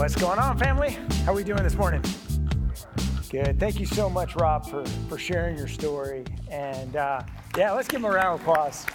What's 0.00 0.16
going 0.16 0.38
on, 0.38 0.56
family? 0.56 0.96
How 1.24 1.32
are 1.32 1.34
we 1.34 1.44
doing 1.44 1.62
this 1.62 1.74
morning? 1.74 2.02
Good. 3.28 3.60
Thank 3.60 3.78
you 3.78 3.86
so 3.86 4.08
much, 4.08 4.34
Rob, 4.34 4.66
for, 4.66 4.84
for 5.08 5.18
sharing 5.18 5.58
your 5.58 5.68
story. 5.68 6.24
And 6.50 6.96
uh, 6.96 7.22
yeah, 7.56 7.72
let's 7.72 7.86
give 7.86 8.00
him 8.00 8.06
a 8.06 8.10
round 8.10 8.40
of 8.40 8.40
applause. 8.40 8.86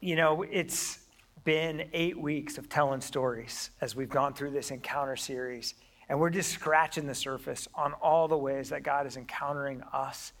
You 0.00 0.16
know, 0.16 0.42
it's 0.42 0.98
been 1.44 1.88
eight 1.92 2.18
weeks 2.18 2.58
of 2.58 2.68
telling 2.68 3.00
stories 3.00 3.70
as 3.80 3.94
we've 3.94 4.10
gone 4.10 4.34
through 4.34 4.50
this 4.50 4.70
encounter 4.70 5.16
series. 5.16 5.74
And 6.08 6.18
we're 6.18 6.30
just 6.30 6.50
scratching 6.50 7.06
the 7.06 7.14
surface 7.14 7.68
on 7.74 7.92
all 7.94 8.28
the 8.28 8.36
ways 8.36 8.70
that 8.70 8.82
God 8.82 9.06
is 9.06 9.16
encountering 9.16 9.82
us 9.92 10.32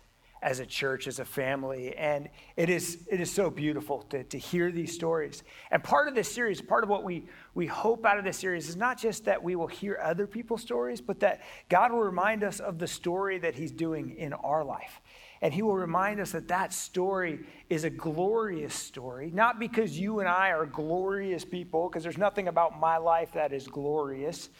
as 0.44 0.60
a 0.60 0.66
church, 0.66 1.08
as 1.08 1.20
a 1.20 1.24
family. 1.24 1.96
And 1.96 2.28
it 2.54 2.68
is, 2.68 3.08
it 3.10 3.18
is 3.18 3.30
so 3.30 3.48
beautiful 3.48 4.02
to, 4.10 4.24
to 4.24 4.38
hear 4.38 4.70
these 4.70 4.92
stories. 4.92 5.42
And 5.70 5.82
part 5.82 6.06
of 6.06 6.14
this 6.14 6.30
series, 6.30 6.60
part 6.60 6.84
of 6.84 6.90
what 6.90 7.02
we, 7.02 7.24
we 7.54 7.66
hope 7.66 8.04
out 8.04 8.18
of 8.18 8.24
this 8.24 8.36
series 8.36 8.68
is 8.68 8.76
not 8.76 8.98
just 8.98 9.24
that 9.24 9.42
we 9.42 9.56
will 9.56 9.66
hear 9.66 9.98
other 10.02 10.26
people's 10.26 10.60
stories, 10.60 11.00
but 11.00 11.18
that 11.20 11.40
God 11.70 11.92
will 11.92 12.02
remind 12.02 12.44
us 12.44 12.60
of 12.60 12.78
the 12.78 12.86
story 12.86 13.38
that 13.38 13.54
He's 13.54 13.72
doing 13.72 14.16
in 14.18 14.34
our 14.34 14.62
life. 14.62 15.00
And 15.40 15.52
He 15.52 15.62
will 15.62 15.76
remind 15.76 16.20
us 16.20 16.32
that 16.32 16.48
that 16.48 16.74
story 16.74 17.40
is 17.70 17.84
a 17.84 17.90
glorious 17.90 18.74
story, 18.74 19.30
not 19.32 19.58
because 19.58 19.98
you 19.98 20.20
and 20.20 20.28
I 20.28 20.50
are 20.50 20.66
glorious 20.66 21.46
people, 21.46 21.88
because 21.88 22.02
there's 22.02 22.18
nothing 22.18 22.48
about 22.48 22.78
my 22.78 22.98
life 22.98 23.32
that 23.32 23.54
is 23.54 23.66
glorious, 23.66 24.50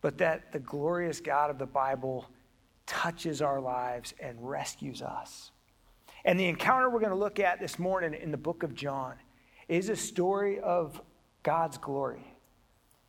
but 0.00 0.16
that 0.18 0.52
the 0.52 0.60
glorious 0.60 1.20
God 1.20 1.50
of 1.50 1.58
the 1.58 1.66
Bible 1.66 2.24
touches 2.86 3.42
our 3.42 3.60
lives 3.60 4.14
and 4.20 4.36
rescues 4.40 5.02
us. 5.02 5.50
And 6.24 6.38
the 6.38 6.46
encounter 6.46 6.88
we're 6.88 7.00
going 7.00 7.10
to 7.10 7.16
look 7.16 7.38
at 7.38 7.60
this 7.60 7.78
morning 7.78 8.14
in 8.14 8.30
the 8.30 8.36
book 8.36 8.62
of 8.62 8.74
John 8.74 9.14
is 9.68 9.88
a 9.88 9.96
story 9.96 10.60
of 10.60 11.00
God's 11.42 11.78
glory. 11.78 12.26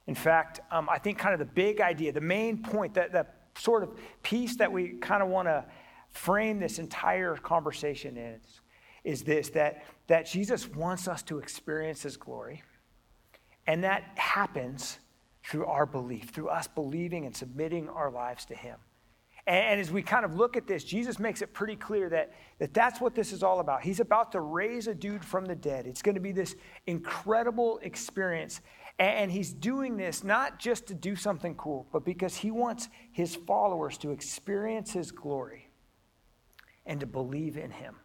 In 0.08 0.16
fact, 0.16 0.60
um, 0.72 0.88
I 0.90 1.00
think 1.00 1.18
kind 1.18 1.34
of 1.34 1.40
the 1.40 1.54
big 1.54 1.82
idea, 1.82 2.12
the 2.12 2.22
main 2.22 2.62
point, 2.62 2.94
that, 2.94 3.12
that 3.14 3.48
sort 3.58 3.84
of 3.84 3.98
piece 4.22 4.58
that 4.58 4.72
we 4.72 4.90
kind 5.00 5.24
of 5.24 5.30
want 5.30 5.48
to 5.48 5.66
frame 6.10 6.60
this 6.60 6.80
entire 6.80 7.36
conversation 7.36 8.18
in 8.18 8.36
is, 8.36 8.62
is 9.04 9.24
this 9.24 9.50
that, 9.50 9.84
that 10.08 10.26
Jesus 10.26 10.68
wants 10.68 11.08
us 11.08 11.24
to 11.24 11.40
experience 11.40 12.04
his 12.04 12.18
glory. 12.18 12.64
And 13.68 13.84
that 13.84 14.04
happens 14.16 15.00
through 15.44 15.66
our 15.66 15.86
belief, 15.86 16.30
through 16.30 16.50
us 16.50 16.68
believing 16.68 17.26
and 17.26 17.36
submitting 17.36 17.90
our 17.90 18.12
lives 18.12 18.46
to 18.46 18.56
him. 18.56 18.78
And 19.48 19.80
as 19.80 19.92
we 19.92 20.02
kind 20.02 20.26
of 20.26 20.36
look 20.36 20.58
at 20.58 20.66
this, 20.66 20.84
Jesus 20.84 21.20
makes 21.20 21.44
it 21.44 21.54
pretty 21.54 21.76
clear 21.76 22.10
that, 22.10 22.34
that 22.58 22.74
that's 22.74 23.00
what 23.00 23.14
this 23.14 23.32
is 23.32 23.44
all 23.44 23.60
about. 23.60 23.84
He's 23.84 24.00
about 24.00 24.32
to 24.32 24.42
raise 24.42 24.88
a 24.88 24.96
dude 24.96 25.24
from 25.24 25.46
the 25.46 25.56
dead. 25.56 25.86
It's 25.86 26.02
going 26.02 26.16
to 26.16 26.22
be 26.22 26.32
this 26.32 26.56
incredible 26.88 27.80
experience. 27.84 28.62
And 28.98 29.32
he's 29.32 29.54
doing 29.54 29.98
this 29.98 30.24
not 30.24 30.58
just 30.58 30.88
to 30.88 30.96
do 30.96 31.16
something 31.16 31.54
cool, 31.56 31.86
but 31.94 32.04
because 32.04 32.36
he 32.36 32.50
wants 32.50 32.90
his 33.12 33.36
followers 33.36 34.00
to 34.00 34.12
experience 34.12 34.94
his 34.94 35.12
glory 35.12 35.70
and 36.88 37.00
to 37.02 37.06
believe 37.06 37.56
in 37.56 37.70
him. 37.70 37.98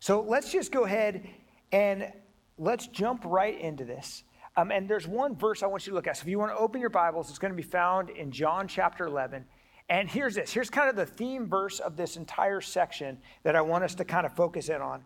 So 0.00 0.20
let's 0.20 0.50
just 0.50 0.72
go 0.72 0.84
ahead 0.84 1.28
and 1.70 2.12
let's 2.58 2.88
jump 2.88 3.22
right 3.24 3.58
into 3.60 3.84
this. 3.84 4.24
Um, 4.56 4.72
and 4.72 4.88
there's 4.88 5.06
one 5.06 5.36
verse 5.36 5.62
I 5.62 5.66
want 5.66 5.86
you 5.86 5.92
to 5.92 5.94
look 5.94 6.08
at. 6.08 6.16
So 6.16 6.22
if 6.22 6.28
you 6.28 6.40
want 6.40 6.50
to 6.50 6.58
open 6.58 6.80
your 6.80 6.90
Bibles, 6.90 7.30
it's 7.30 7.38
going 7.38 7.52
to 7.52 7.56
be 7.56 7.62
found 7.62 8.10
in 8.10 8.32
John 8.32 8.66
chapter 8.66 9.06
11. 9.06 9.44
And 9.92 10.08
here's 10.08 10.36
this 10.36 10.50
here's 10.50 10.70
kind 10.70 10.88
of 10.88 10.96
the 10.96 11.04
theme 11.04 11.46
verse 11.46 11.78
of 11.78 11.98
this 11.98 12.16
entire 12.16 12.62
section 12.62 13.18
that 13.42 13.54
I 13.54 13.60
want 13.60 13.84
us 13.84 13.94
to 13.96 14.06
kind 14.06 14.24
of 14.24 14.32
focus 14.32 14.70
in 14.70 14.80
on. 14.80 15.04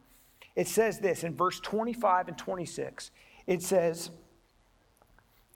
It 0.55 0.69
says 0.69 1.01
this 1.01 1.25
in 1.25 1.35
verse 1.35 1.59
25 1.59 2.29
and 2.29 2.39
26. 2.39 3.11
It 3.49 3.65
says, 3.65 4.11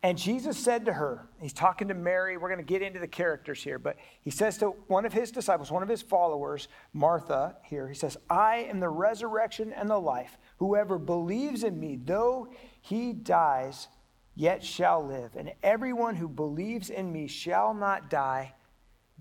and 0.02 0.18
Jesus 0.18 0.58
said 0.58 0.84
to 0.86 0.92
her, 0.94 1.28
he's 1.40 1.52
talking 1.52 1.86
to 1.88 1.94
Mary. 1.94 2.38
We're 2.38 2.48
going 2.48 2.58
to 2.58 2.64
get 2.64 2.82
into 2.82 2.98
the 2.98 3.06
characters 3.06 3.62
here, 3.62 3.78
but 3.78 3.96
he 4.22 4.30
says 4.30 4.58
to 4.58 4.70
one 4.88 5.06
of 5.06 5.12
his 5.12 5.30
disciples, 5.30 5.70
one 5.70 5.84
of 5.84 5.88
his 5.88 6.02
followers, 6.02 6.66
Martha, 6.92 7.54
here, 7.62 7.86
he 7.86 7.94
says, 7.94 8.16
I 8.28 8.66
am 8.68 8.80
the 8.80 8.88
resurrection 8.88 9.72
and 9.72 9.88
the 9.88 10.00
life. 10.00 10.38
Whoever 10.56 10.98
believes 10.98 11.62
in 11.62 11.78
me, 11.78 12.00
though 12.04 12.48
he 12.80 13.12
dies, 13.12 13.86
yet 14.34 14.64
shall 14.64 15.06
live. 15.06 15.36
And 15.36 15.52
everyone 15.62 16.16
who 16.16 16.28
believes 16.28 16.90
in 16.90 17.12
me 17.12 17.28
shall 17.28 17.74
not 17.74 18.10
die 18.10 18.54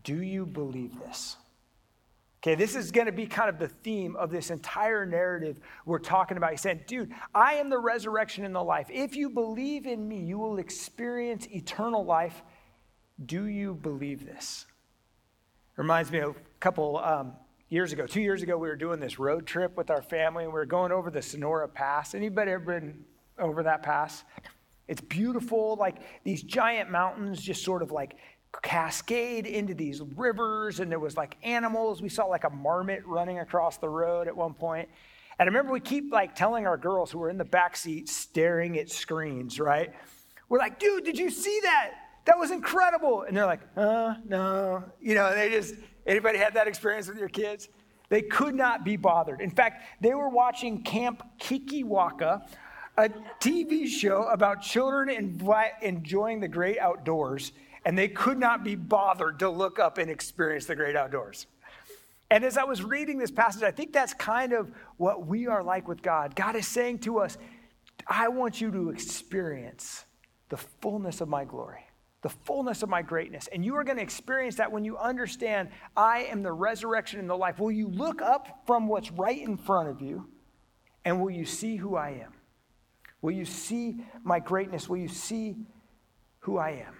do 0.09 0.23
you 0.23 0.43
believe 0.43 0.99
this? 0.99 1.37
Okay, 2.41 2.55
this 2.55 2.75
is 2.75 2.89
going 2.89 3.05
to 3.05 3.11
be 3.11 3.27
kind 3.27 3.47
of 3.47 3.59
the 3.59 3.67
theme 3.67 4.15
of 4.15 4.31
this 4.31 4.49
entire 4.49 5.05
narrative 5.05 5.59
we're 5.85 5.99
talking 5.99 6.35
about. 6.35 6.49
He 6.49 6.57
said, 6.57 6.87
Dude, 6.87 7.13
I 7.35 7.53
am 7.53 7.69
the 7.69 7.77
resurrection 7.77 8.43
and 8.43 8.55
the 8.55 8.63
life. 8.63 8.87
If 8.89 9.15
you 9.15 9.29
believe 9.29 9.85
in 9.85 10.07
me, 10.07 10.23
you 10.23 10.39
will 10.39 10.57
experience 10.57 11.47
eternal 11.51 12.03
life. 12.03 12.41
Do 13.23 13.45
you 13.45 13.75
believe 13.75 14.25
this? 14.25 14.65
Reminds 15.75 16.11
me 16.11 16.19
of 16.19 16.31
a 16.31 16.39
couple 16.59 16.97
um, 16.97 17.33
years 17.69 17.93
ago. 17.93 18.07
Two 18.07 18.21
years 18.21 18.41
ago, 18.41 18.57
we 18.57 18.67
were 18.67 18.75
doing 18.75 18.99
this 18.99 19.19
road 19.19 19.45
trip 19.45 19.77
with 19.77 19.91
our 19.91 20.01
family, 20.01 20.43
and 20.43 20.51
we 20.51 20.57
were 20.57 20.65
going 20.65 20.91
over 20.91 21.11
the 21.11 21.21
Sonora 21.21 21.67
Pass. 21.67 22.15
Anybody 22.15 22.49
ever 22.49 22.79
been 22.79 23.05
over 23.37 23.61
that 23.61 23.83
pass? 23.83 24.23
It's 24.87 25.01
beautiful, 25.01 25.75
like 25.75 25.97
these 26.23 26.41
giant 26.41 26.89
mountains 26.89 27.39
just 27.39 27.63
sort 27.63 27.83
of 27.83 27.91
like 27.91 28.15
cascade 28.61 29.45
into 29.45 29.73
these 29.73 30.01
rivers, 30.15 30.79
and 30.79 30.91
there 30.91 30.99
was 30.99 31.15
like 31.15 31.37
animals. 31.43 32.01
We 32.01 32.09
saw 32.09 32.25
like 32.25 32.43
a 32.43 32.49
marmot 32.49 33.05
running 33.05 33.39
across 33.39 33.77
the 33.77 33.89
road 33.89 34.27
at 34.27 34.35
one 34.35 34.53
point. 34.53 34.89
And 35.39 35.47
I 35.47 35.49
remember 35.49 35.71
we 35.71 35.79
keep 35.79 36.11
like 36.11 36.35
telling 36.35 36.67
our 36.67 36.77
girls 36.77 37.11
who 37.11 37.19
were 37.19 37.29
in 37.29 37.37
the 37.37 37.45
back 37.45 37.77
seat 37.77 38.09
staring 38.09 38.77
at 38.77 38.89
screens, 38.89 39.59
right? 39.59 39.93
We're 40.49 40.59
like, 40.59 40.79
dude, 40.79 41.05
did 41.05 41.17
you 41.17 41.29
see 41.29 41.59
that? 41.63 41.91
That 42.25 42.37
was 42.37 42.51
incredible. 42.51 43.23
And 43.23 43.37
they're 43.37 43.45
like, 43.45 43.61
uh, 43.77 44.15
no. 44.27 44.83
You 44.99 45.15
know, 45.15 45.33
they 45.33 45.49
just, 45.49 45.75
anybody 46.05 46.37
had 46.37 46.55
that 46.55 46.67
experience 46.67 47.07
with 47.07 47.17
your 47.17 47.29
kids? 47.29 47.69
They 48.09 48.23
could 48.23 48.55
not 48.55 48.83
be 48.83 48.97
bothered. 48.97 49.39
In 49.39 49.51
fact, 49.51 49.85
they 50.01 50.13
were 50.13 50.29
watching 50.29 50.83
Camp 50.83 51.23
Kikiwaka, 51.39 52.49
a 52.97 53.09
TV 53.39 53.87
show 53.87 54.23
about 54.23 54.61
children 54.61 55.09
enjoying 55.81 56.39
the 56.39 56.47
great 56.47 56.79
outdoors 56.79 57.53
and 57.85 57.97
they 57.97 58.07
could 58.07 58.37
not 58.37 58.63
be 58.63 58.75
bothered 58.75 59.39
to 59.39 59.49
look 59.49 59.79
up 59.79 59.97
and 59.97 60.09
experience 60.09 60.65
the 60.65 60.75
great 60.75 60.95
outdoors. 60.95 61.47
And 62.31 62.43
as 62.43 62.57
I 62.57 62.63
was 62.63 62.83
reading 62.83 63.17
this 63.17 63.31
passage, 63.31 63.63
I 63.63 63.71
think 63.71 63.91
that's 63.91 64.13
kind 64.13 64.53
of 64.53 64.71
what 64.97 65.25
we 65.25 65.47
are 65.47 65.63
like 65.63 65.87
with 65.87 66.01
God. 66.01 66.35
God 66.35 66.55
is 66.55 66.67
saying 66.67 66.99
to 66.99 67.19
us, 67.19 67.37
I 68.05 68.27
want 68.27 68.61
you 68.61 68.71
to 68.71 68.89
experience 68.89 70.05
the 70.49 70.57
fullness 70.57 71.21
of 71.21 71.27
my 71.27 71.43
glory, 71.43 71.85
the 72.21 72.29
fullness 72.29 72.83
of 72.83 72.89
my 72.89 73.01
greatness. 73.01 73.47
And 73.51 73.65
you 73.65 73.75
are 73.75 73.83
going 73.83 73.97
to 73.97 74.03
experience 74.03 74.55
that 74.55 74.71
when 74.71 74.85
you 74.85 74.97
understand 74.97 75.69
I 75.97 76.23
am 76.25 76.43
the 76.43 76.51
resurrection 76.51 77.19
and 77.19 77.29
the 77.29 77.37
life. 77.37 77.59
Will 77.59 77.71
you 77.71 77.87
look 77.87 78.21
up 78.21 78.63
from 78.65 78.87
what's 78.87 79.11
right 79.11 79.41
in 79.41 79.57
front 79.57 79.89
of 79.89 80.01
you 80.01 80.29
and 81.05 81.21
will 81.21 81.31
you 81.31 81.45
see 81.45 81.77
who 81.77 81.95
I 81.95 82.21
am? 82.23 82.33
Will 83.21 83.31
you 83.31 83.45
see 83.45 84.03
my 84.23 84.39
greatness? 84.39 84.87
Will 84.87 84.97
you 84.97 85.07
see 85.07 85.55
who 86.39 86.57
I 86.57 86.83
am? 86.87 86.95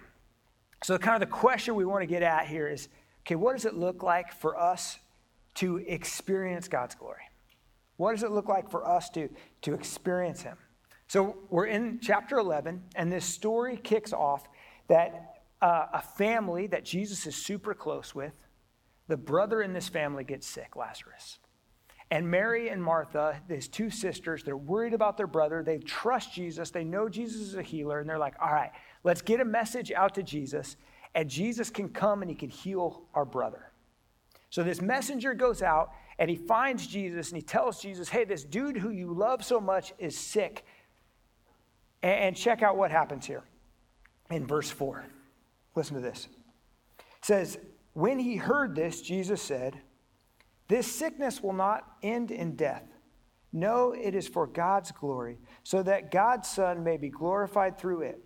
So, 0.82 0.96
kind 0.98 1.22
of 1.22 1.28
the 1.28 1.34
question 1.34 1.74
we 1.74 1.84
want 1.84 2.02
to 2.02 2.06
get 2.06 2.22
at 2.22 2.46
here 2.46 2.68
is 2.68 2.88
okay, 3.22 3.34
what 3.34 3.54
does 3.54 3.64
it 3.64 3.74
look 3.74 4.02
like 4.02 4.32
for 4.32 4.58
us 4.58 4.98
to 5.56 5.78
experience 5.78 6.68
God's 6.68 6.94
glory? 6.94 7.22
What 7.96 8.12
does 8.12 8.22
it 8.22 8.30
look 8.30 8.48
like 8.48 8.70
for 8.70 8.88
us 8.88 9.10
to, 9.10 9.28
to 9.62 9.74
experience 9.74 10.42
Him? 10.42 10.56
So, 11.06 11.36
we're 11.50 11.66
in 11.66 11.98
chapter 12.00 12.38
11, 12.38 12.82
and 12.96 13.12
this 13.12 13.26
story 13.26 13.76
kicks 13.76 14.12
off 14.12 14.48
that 14.88 15.42
uh, 15.60 15.86
a 15.92 16.00
family 16.00 16.66
that 16.68 16.84
Jesus 16.84 17.26
is 17.26 17.36
super 17.36 17.74
close 17.74 18.14
with, 18.14 18.32
the 19.08 19.16
brother 19.16 19.60
in 19.60 19.72
this 19.72 19.88
family 19.88 20.24
gets 20.24 20.46
sick, 20.46 20.76
Lazarus. 20.76 21.38
And 22.10 22.28
Mary 22.28 22.70
and 22.70 22.82
Martha, 22.82 23.40
these 23.48 23.68
two 23.68 23.88
sisters, 23.88 24.42
they're 24.42 24.56
worried 24.56 24.94
about 24.94 25.16
their 25.16 25.28
brother. 25.28 25.62
They 25.62 25.78
trust 25.78 26.32
Jesus. 26.32 26.70
They 26.70 26.82
know 26.82 27.08
Jesus 27.08 27.40
is 27.40 27.54
a 27.54 27.62
healer. 27.62 28.00
And 28.00 28.08
they're 28.08 28.18
like, 28.18 28.34
all 28.40 28.52
right, 28.52 28.72
Let's 29.02 29.22
get 29.22 29.40
a 29.40 29.44
message 29.44 29.92
out 29.92 30.14
to 30.16 30.22
Jesus, 30.22 30.76
and 31.14 31.28
Jesus 31.28 31.70
can 31.70 31.88
come 31.88 32.22
and 32.22 32.30
he 32.30 32.36
can 32.36 32.50
heal 32.50 33.02
our 33.14 33.24
brother. 33.24 33.70
So 34.50 34.62
this 34.62 34.80
messenger 34.80 35.32
goes 35.32 35.62
out 35.62 35.92
and 36.18 36.28
he 36.28 36.36
finds 36.36 36.86
Jesus 36.86 37.28
and 37.28 37.36
he 37.36 37.42
tells 37.42 37.80
Jesus, 37.80 38.08
hey, 38.08 38.24
this 38.24 38.44
dude 38.44 38.76
who 38.76 38.90
you 38.90 39.12
love 39.12 39.44
so 39.44 39.60
much 39.60 39.92
is 39.98 40.18
sick. 40.18 40.64
And 42.02 42.36
check 42.36 42.62
out 42.62 42.76
what 42.76 42.90
happens 42.90 43.26
here 43.26 43.42
in 44.30 44.46
verse 44.46 44.70
4. 44.70 45.04
Listen 45.74 45.96
to 45.96 46.00
this. 46.00 46.28
It 46.98 47.24
says, 47.24 47.58
When 47.92 48.18
he 48.18 48.36
heard 48.36 48.74
this, 48.74 49.02
Jesus 49.02 49.40
said, 49.42 49.78
This 50.70 50.86
sickness 50.86 51.42
will 51.42 51.52
not 51.52 51.84
end 52.00 52.30
in 52.30 52.54
death. 52.54 52.84
No, 53.52 53.90
it 53.90 54.14
is 54.14 54.28
for 54.28 54.46
God's 54.46 54.92
glory, 54.92 55.38
so 55.64 55.82
that 55.82 56.12
God's 56.12 56.48
Son 56.48 56.84
may 56.84 56.96
be 56.96 57.08
glorified 57.08 57.76
through 57.76 58.02
it. 58.02 58.20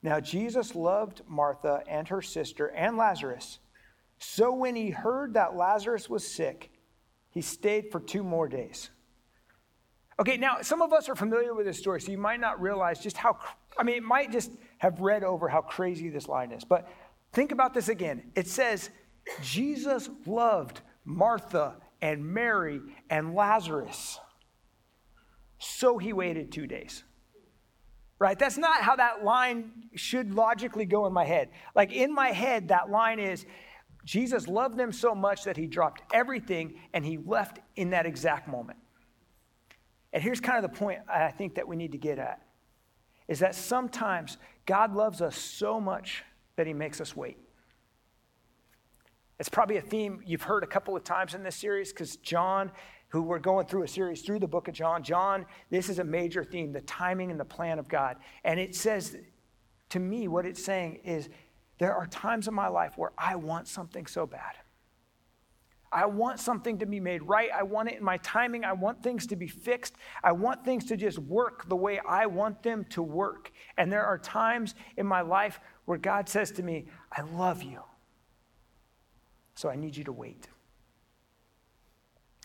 Now, 0.00 0.20
Jesus 0.20 0.76
loved 0.76 1.22
Martha 1.26 1.82
and 1.88 2.06
her 2.06 2.22
sister 2.22 2.68
and 2.68 2.96
Lazarus. 2.96 3.58
So 4.20 4.52
when 4.54 4.76
he 4.76 4.90
heard 4.90 5.34
that 5.34 5.56
Lazarus 5.56 6.08
was 6.08 6.24
sick, 6.24 6.70
he 7.30 7.40
stayed 7.40 7.90
for 7.90 7.98
two 7.98 8.22
more 8.22 8.46
days. 8.46 8.90
Okay, 10.20 10.36
now 10.36 10.58
some 10.62 10.82
of 10.82 10.92
us 10.92 11.08
are 11.08 11.16
familiar 11.16 11.52
with 11.52 11.66
this 11.66 11.78
story, 11.80 12.00
so 12.00 12.12
you 12.12 12.18
might 12.18 12.38
not 12.38 12.62
realize 12.62 13.00
just 13.00 13.16
how, 13.16 13.40
I 13.76 13.82
mean, 13.82 13.96
it 13.96 14.04
might 14.04 14.30
just 14.30 14.52
have 14.78 15.00
read 15.00 15.24
over 15.24 15.48
how 15.48 15.62
crazy 15.62 16.10
this 16.10 16.28
line 16.28 16.52
is. 16.52 16.62
But 16.62 16.88
think 17.32 17.50
about 17.50 17.74
this 17.74 17.88
again. 17.88 18.30
It 18.36 18.46
says, 18.46 18.90
Jesus 19.42 20.08
loved 20.26 20.80
Martha 21.04 21.76
and 22.00 22.24
Mary 22.24 22.80
and 23.10 23.34
Lazarus. 23.34 24.18
So 25.58 25.98
he 25.98 26.12
waited 26.12 26.50
two 26.50 26.66
days. 26.66 27.04
Right? 28.18 28.38
That's 28.38 28.58
not 28.58 28.82
how 28.82 28.96
that 28.96 29.24
line 29.24 29.72
should 29.94 30.32
logically 30.32 30.84
go 30.84 31.06
in 31.06 31.12
my 31.12 31.24
head. 31.24 31.50
Like 31.74 31.92
in 31.92 32.14
my 32.14 32.28
head, 32.28 32.68
that 32.68 32.90
line 32.90 33.18
is 33.18 33.46
Jesus 34.04 34.48
loved 34.48 34.76
them 34.76 34.92
so 34.92 35.14
much 35.14 35.44
that 35.44 35.56
he 35.56 35.66
dropped 35.66 36.02
everything 36.12 36.74
and 36.92 37.04
he 37.04 37.18
left 37.18 37.58
in 37.76 37.90
that 37.90 38.06
exact 38.06 38.48
moment. 38.48 38.78
And 40.12 40.22
here's 40.22 40.40
kind 40.40 40.62
of 40.64 40.70
the 40.70 40.76
point 40.76 41.00
I 41.08 41.30
think 41.30 41.54
that 41.54 41.66
we 41.66 41.76
need 41.76 41.92
to 41.92 41.98
get 41.98 42.18
at 42.18 42.40
is 43.28 43.38
that 43.38 43.54
sometimes 43.54 44.36
God 44.66 44.94
loves 44.94 45.22
us 45.22 45.36
so 45.36 45.80
much 45.80 46.24
that 46.56 46.66
he 46.66 46.74
makes 46.74 47.00
us 47.00 47.16
wait. 47.16 47.38
It's 49.42 49.48
probably 49.48 49.78
a 49.78 49.82
theme 49.82 50.20
you've 50.24 50.42
heard 50.42 50.62
a 50.62 50.68
couple 50.68 50.94
of 50.94 51.02
times 51.02 51.34
in 51.34 51.42
this 51.42 51.56
series 51.56 51.92
because 51.92 52.14
John, 52.18 52.70
who 53.08 53.22
we're 53.22 53.40
going 53.40 53.66
through 53.66 53.82
a 53.82 53.88
series 53.88 54.22
through 54.22 54.38
the 54.38 54.46
book 54.46 54.68
of 54.68 54.74
John, 54.74 55.02
John, 55.02 55.46
this 55.68 55.88
is 55.88 55.98
a 55.98 56.04
major 56.04 56.44
theme 56.44 56.72
the 56.72 56.80
timing 56.82 57.32
and 57.32 57.40
the 57.40 57.44
plan 57.44 57.80
of 57.80 57.88
God. 57.88 58.18
And 58.44 58.60
it 58.60 58.76
says, 58.76 59.16
to 59.88 59.98
me, 59.98 60.28
what 60.28 60.46
it's 60.46 60.64
saying 60.64 61.00
is 61.02 61.28
there 61.80 61.92
are 61.92 62.06
times 62.06 62.46
in 62.46 62.54
my 62.54 62.68
life 62.68 62.92
where 62.96 63.10
I 63.18 63.34
want 63.34 63.66
something 63.66 64.06
so 64.06 64.26
bad. 64.26 64.54
I 65.90 66.06
want 66.06 66.38
something 66.38 66.78
to 66.78 66.86
be 66.86 67.00
made 67.00 67.24
right. 67.24 67.50
I 67.52 67.64
want 67.64 67.88
it 67.88 67.98
in 67.98 68.04
my 68.04 68.18
timing. 68.18 68.64
I 68.64 68.74
want 68.74 69.02
things 69.02 69.26
to 69.26 69.34
be 69.34 69.48
fixed. 69.48 69.96
I 70.22 70.30
want 70.30 70.64
things 70.64 70.84
to 70.84 70.96
just 70.96 71.18
work 71.18 71.68
the 71.68 71.74
way 71.74 71.98
I 72.08 72.26
want 72.26 72.62
them 72.62 72.84
to 72.90 73.02
work. 73.02 73.50
And 73.76 73.92
there 73.92 74.04
are 74.04 74.18
times 74.18 74.76
in 74.96 75.04
my 75.04 75.22
life 75.22 75.58
where 75.84 75.98
God 75.98 76.28
says 76.28 76.52
to 76.52 76.62
me, 76.62 76.86
I 77.10 77.22
love 77.22 77.64
you. 77.64 77.80
So 79.62 79.70
I 79.70 79.76
need 79.76 79.96
you 79.96 80.02
to 80.02 80.12
wait. 80.12 80.48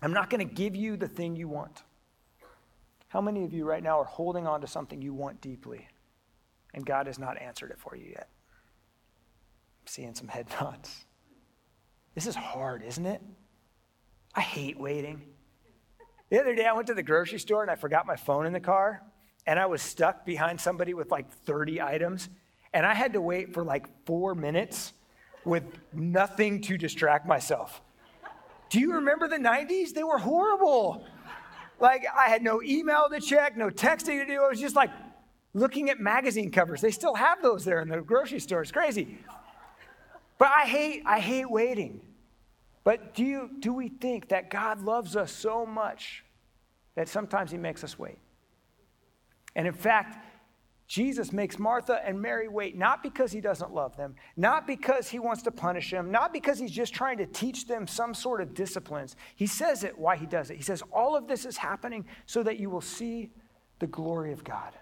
I'm 0.03 0.13
not 0.13 0.29
going 0.29 0.47
to 0.47 0.53
give 0.53 0.75
you 0.75 0.97
the 0.97 1.07
thing 1.07 1.35
you 1.35 1.47
want. 1.47 1.81
How 3.07 3.21
many 3.21 3.43
of 3.43 3.53
you 3.53 3.65
right 3.65 3.81
now 3.81 3.99
are 3.99 4.05
holding 4.05 4.45
on 4.45 4.61
to 4.61 4.67
something 4.67 5.01
you 5.01 5.15
want 5.15 5.41
deeply 5.41 5.87
and 6.75 6.85
God 6.85 7.07
has 7.07 7.17
not 7.17 7.41
answered 7.41 7.71
it 7.71 7.79
for 7.79 7.95
you 7.95 8.09
yet? 8.09 8.29
I'm 9.81 9.87
seeing 9.87 10.13
some 10.13 10.27
head 10.27 10.45
nods. 10.61 11.05
This 12.13 12.27
is 12.27 12.35
hard, 12.35 12.83
isn't 12.83 13.07
it? 13.07 13.23
I 14.35 14.41
hate 14.41 14.79
waiting. 14.79 15.23
The 16.29 16.39
other 16.39 16.53
day, 16.53 16.67
I 16.67 16.73
went 16.73 16.85
to 16.85 16.93
the 16.93 17.01
grocery 17.01 17.39
store 17.39 17.63
and 17.63 17.71
I 17.71 17.77
forgot 17.77 18.05
my 18.05 18.15
phone 18.15 18.45
in 18.45 18.53
the 18.53 18.59
car, 18.59 19.01
and 19.47 19.57
I 19.57 19.65
was 19.65 19.81
stuck 19.81 20.23
behind 20.23 20.61
somebody 20.61 20.93
with 20.93 21.09
like 21.09 21.31
30 21.31 21.81
items, 21.81 22.29
and 22.73 22.85
I 22.85 22.93
had 22.93 23.13
to 23.13 23.21
wait 23.21 23.55
for 23.55 23.63
like 23.63 23.87
four 24.05 24.35
minutes 24.35 24.93
with 25.47 25.63
nothing 25.93 26.61
to 26.61 26.77
distract 26.77 27.25
myself. 27.25 27.81
Do 28.69 28.79
you 28.79 28.93
remember 28.93 29.27
the 29.27 29.37
90s? 29.37 29.93
They 29.93 30.03
were 30.03 30.17
horrible. 30.17 31.05
Like, 31.79 32.05
I 32.15 32.29
had 32.29 32.43
no 32.43 32.61
email 32.61 33.07
to 33.09 33.19
check, 33.19 33.55
no 33.55 33.69
texting 33.69 34.19
to 34.19 34.25
do. 34.25 34.43
I 34.43 34.49
was 34.49 34.59
just 34.59 34.75
like 34.75 34.91
looking 35.53 35.89
at 35.89 35.99
magazine 35.99 36.51
covers. 36.51 36.81
They 36.81 36.91
still 36.91 37.15
have 37.15 37.41
those 37.41 37.63
there 37.63 37.81
in 37.81 37.87
the 37.87 38.01
grocery 38.01 38.39
store. 38.39 38.61
It's 38.61 38.71
crazy. 38.71 39.17
But 40.37 40.51
I 40.55 40.65
hate, 40.65 41.03
I 41.05 41.19
hate 41.19 41.49
waiting. 41.49 42.01
But 42.83 43.13
do, 43.13 43.23
you, 43.23 43.49
do 43.59 43.73
we 43.73 43.89
think 43.89 44.29
that 44.29 44.49
God 44.49 44.81
loves 44.81 45.15
us 45.15 45.31
so 45.31 45.65
much 45.65 46.23
that 46.95 47.07
sometimes 47.07 47.51
He 47.51 47.57
makes 47.57 47.83
us 47.83 47.97
wait? 47.97 48.19
And 49.55 49.67
in 49.67 49.73
fact, 49.73 50.23
Jesus 50.87 51.33
makes 51.33 51.59
Martha 51.59 52.01
and 52.05 52.21
Mary 52.21 52.47
wait, 52.47 52.77
not 52.77 53.03
because 53.03 53.31
he 53.31 53.41
doesn't 53.41 53.73
love 53.73 53.97
them, 53.97 54.15
not 54.37 54.65
because 54.65 55.09
he 55.09 55.19
wants 55.19 55.43
to 55.43 55.51
punish 55.51 55.91
them, 55.91 56.11
not 56.11 56.31
because 56.31 56.57
he's 56.57 56.71
just 56.71 56.93
trying 56.93 57.17
to 57.17 57.25
teach 57.25 57.67
them 57.67 57.85
some 57.85 58.13
sort 58.13 58.39
of 58.39 58.53
disciplines. 58.53 59.17
He 59.35 59.47
says 59.47 59.83
it 59.83 59.97
why 59.97 60.15
he 60.15 60.25
does 60.25 60.49
it. 60.49 60.55
He 60.55 60.63
says, 60.63 60.81
All 60.91 61.15
of 61.15 61.27
this 61.27 61.45
is 61.45 61.57
happening 61.57 62.05
so 62.25 62.41
that 62.43 62.57
you 62.57 62.69
will 62.69 62.81
see 62.81 63.31
the 63.79 63.87
glory 63.87 64.31
of 64.31 64.43
God 64.43 64.73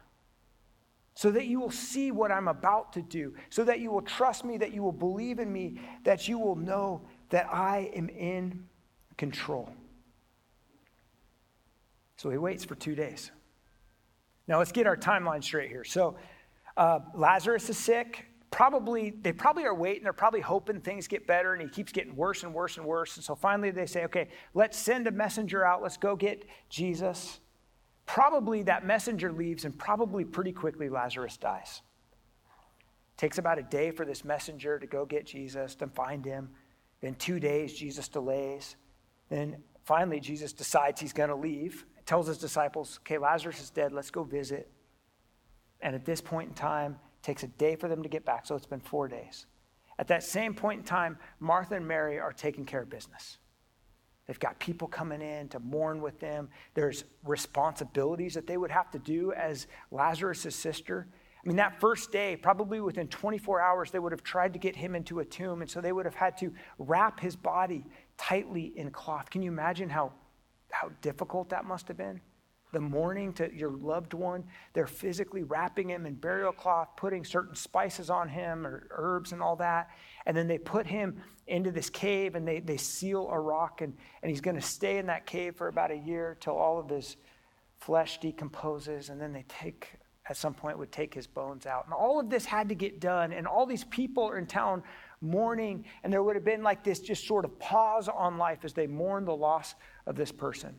so 1.15 1.31
that 1.31 1.45
you 1.45 1.59
will 1.61 1.71
see 1.71 2.11
what 2.11 2.29
I'm 2.29 2.49
about 2.49 2.91
to 2.93 3.01
do, 3.01 3.33
so 3.49 3.63
that 3.63 3.79
you 3.79 3.89
will 3.89 4.01
trust 4.01 4.43
me, 4.43 4.57
that 4.57 4.73
you 4.73 4.83
will 4.83 4.91
believe 4.91 5.39
in 5.39 5.51
me, 5.51 5.79
that 6.03 6.27
you 6.27 6.37
will 6.37 6.57
know 6.57 7.01
that 7.29 7.47
I 7.51 7.89
am 7.95 8.09
in 8.09 8.65
control. 9.17 9.69
So 12.17 12.29
he 12.29 12.37
waits 12.37 12.65
for 12.65 12.75
two 12.75 12.95
days. 12.95 13.31
Now 14.47 14.59
let's 14.59 14.71
get 14.71 14.87
our 14.87 14.97
timeline 14.97 15.43
straight 15.43 15.69
here. 15.69 15.83
So 15.83 16.17
uh, 16.77 16.99
Lazarus 17.13 17.69
is 17.69 17.77
sick. 17.77 18.25
Probably, 18.51 19.09
they 19.09 19.33
probably 19.33 19.65
are 19.65 19.75
waiting. 19.75 20.03
They're 20.03 20.13
probably 20.13 20.39
hoping 20.39 20.79
things 20.79 21.07
get 21.07 21.27
better, 21.27 21.53
and 21.53 21.61
he 21.61 21.67
keeps 21.67 21.91
getting 21.91 22.15
worse 22.15 22.43
and 22.43 22.53
worse 22.53 22.77
and 22.77 22.85
worse. 22.85 23.17
And 23.17 23.25
so 23.25 23.35
finally 23.35 23.71
they 23.71 23.85
say, 23.85 24.05
okay, 24.05 24.29
let's 24.53 24.77
send 24.77 25.07
a 25.07 25.11
messenger 25.11 25.65
out. 25.65 25.81
Let's 25.81 25.97
go 25.97 26.15
get 26.15 26.45
Jesus. 26.69 27.39
Probably 28.05 28.63
that 28.63 28.85
messenger 28.85 29.31
leaves, 29.31 29.65
and 29.65 29.77
probably 29.77 30.23
pretty 30.23 30.51
quickly 30.51 30.89
Lazarus 30.89 31.37
dies. 31.37 31.81
Takes 33.17 33.39
about 33.39 33.59
a 33.59 33.63
day 33.63 33.91
for 33.91 34.05
this 34.05 34.23
messenger 34.23 34.77
to 34.79 34.87
go 34.87 35.05
get 35.05 35.25
Jesus, 35.25 35.75
to 35.75 35.87
find 35.87 36.23
him. 36.23 36.49
Then 37.01 37.15
two 37.15 37.39
days, 37.39 37.73
Jesus 37.73 38.07
delays. 38.07 38.75
Then 39.29 39.63
finally, 39.83 40.19
Jesus 40.19 40.53
decides 40.53 41.01
he's 41.01 41.13
going 41.13 41.29
to 41.29 41.35
leave. 41.35 41.85
Tells 42.05 42.27
his 42.27 42.37
disciples, 42.37 42.99
okay, 43.01 43.17
Lazarus 43.17 43.61
is 43.61 43.69
dead. 43.69 43.91
Let's 43.91 44.11
go 44.11 44.23
visit. 44.23 44.69
And 45.81 45.95
at 45.95 46.05
this 46.05 46.21
point 46.21 46.49
in 46.49 46.55
time, 46.55 46.99
takes 47.21 47.43
a 47.43 47.47
day 47.47 47.75
for 47.75 47.87
them 47.87 48.03
to 48.03 48.09
get 48.09 48.25
back. 48.25 48.45
So 48.45 48.55
it's 48.55 48.65
been 48.65 48.79
four 48.79 49.07
days. 49.07 49.47
At 49.97 50.07
that 50.09 50.23
same 50.23 50.53
point 50.53 50.79
in 50.81 50.85
time, 50.85 51.17
Martha 51.39 51.75
and 51.75 51.87
Mary 51.87 52.19
are 52.19 52.33
taking 52.33 52.65
care 52.65 52.81
of 52.81 52.89
business. 52.89 53.37
They've 54.27 54.39
got 54.39 54.59
people 54.59 54.87
coming 54.87 55.21
in 55.21 55.49
to 55.49 55.59
mourn 55.59 56.01
with 56.01 56.19
them. 56.19 56.49
There's 56.73 57.03
responsibilities 57.23 58.33
that 58.33 58.47
they 58.47 58.57
would 58.57 58.71
have 58.71 58.91
to 58.91 58.99
do 58.99 59.31
as 59.33 59.67
Lazarus' 59.91 60.55
sister. 60.55 61.07
I 61.43 61.47
mean, 61.47 61.57
that 61.57 61.79
first 61.79 62.11
day, 62.11 62.35
probably 62.35 62.81
within 62.81 63.07
24 63.07 63.61
hours, 63.61 63.91
they 63.91 63.99
would 63.99 64.11
have 64.11 64.23
tried 64.23 64.53
to 64.53 64.59
get 64.59 64.75
him 64.75 64.95
into 64.95 65.19
a 65.19 65.25
tomb. 65.25 65.61
And 65.61 65.69
so 65.69 65.79
they 65.79 65.91
would 65.91 66.05
have 66.05 66.15
had 66.15 66.37
to 66.39 66.51
wrap 66.79 67.19
his 67.19 67.35
body 67.35 67.85
tightly 68.17 68.73
in 68.75 68.89
cloth. 68.89 69.29
Can 69.29 69.43
you 69.43 69.51
imagine 69.51 69.89
how, 69.89 70.13
how 70.81 70.89
difficult 71.01 71.49
that 71.49 71.65
must 71.65 71.87
have 71.87 71.97
been? 71.97 72.21
the 72.75 72.79
mourning 72.81 73.31
to 73.31 73.49
your 73.55 73.71
loved 73.71 74.13
one. 74.13 74.43
They're 74.73 74.85
physically 74.85 75.43
wrapping 75.43 75.89
him 75.89 76.05
in 76.05 76.15
burial 76.15 76.51
cloth, 76.51 76.89
putting 76.97 77.23
certain 77.23 77.55
spices 77.55 78.09
on 78.09 78.27
him 78.27 78.67
or 78.67 78.87
herbs 78.91 79.31
and 79.31 79.41
all 79.41 79.55
that. 79.55 79.91
And 80.25 80.35
then 80.35 80.49
they 80.49 80.57
put 80.57 80.85
him 80.85 81.21
into 81.47 81.71
this 81.71 81.89
cave 81.89 82.35
and 82.35 82.45
they, 82.45 82.59
they 82.59 82.75
seal 82.75 83.29
a 83.31 83.39
rock, 83.39 83.79
and, 83.81 83.95
and 84.21 84.29
he's 84.29 84.41
going 84.41 84.57
to 84.57 84.61
stay 84.61 84.97
in 84.97 85.05
that 85.05 85.25
cave 85.25 85.55
for 85.55 85.69
about 85.69 85.89
a 85.91 85.95
year 85.95 86.37
till 86.41 86.57
all 86.57 86.77
of 86.77 86.89
his 86.89 87.15
flesh 87.77 88.19
decomposes. 88.19 89.09
And 89.09 89.21
then 89.21 89.31
they 89.31 89.45
take, 89.47 89.91
at 90.29 90.35
some 90.35 90.53
point, 90.53 90.77
would 90.77 90.91
take 90.91 91.13
his 91.13 91.27
bones 91.27 91.65
out. 91.65 91.85
And 91.85 91.93
all 91.93 92.19
of 92.19 92.29
this 92.29 92.43
had 92.43 92.67
to 92.67 92.75
get 92.75 92.99
done. 92.99 93.31
And 93.31 93.47
all 93.47 93.65
these 93.65 93.85
people 93.85 94.23
are 94.23 94.37
in 94.37 94.47
town 94.47 94.83
mourning, 95.21 95.85
and 96.03 96.11
there 96.11 96.23
would 96.23 96.35
have 96.35 96.45
been 96.45 96.63
like 96.63 96.83
this 96.83 96.99
just 96.99 97.27
sort 97.27 97.45
of 97.45 97.57
pause 97.59 98.07
on 98.07 98.37
life 98.37 98.59
as 98.63 98.73
they 98.73 98.87
mourn 98.87 99.25
the 99.25 99.35
loss 99.35 99.75
of 100.05 100.15
this 100.15 100.31
person. 100.31 100.75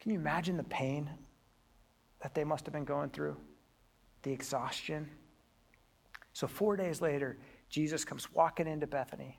Can 0.00 0.12
you 0.12 0.18
imagine 0.18 0.56
the 0.56 0.64
pain 0.64 1.10
that 2.22 2.34
they 2.34 2.44
must 2.44 2.66
have 2.66 2.72
been 2.72 2.84
going 2.84 3.10
through? 3.10 3.36
The 4.22 4.32
exhaustion. 4.32 5.08
So, 6.32 6.46
four 6.46 6.76
days 6.76 7.00
later, 7.00 7.38
Jesus 7.68 8.04
comes 8.04 8.32
walking 8.32 8.66
into 8.66 8.86
Bethany. 8.86 9.38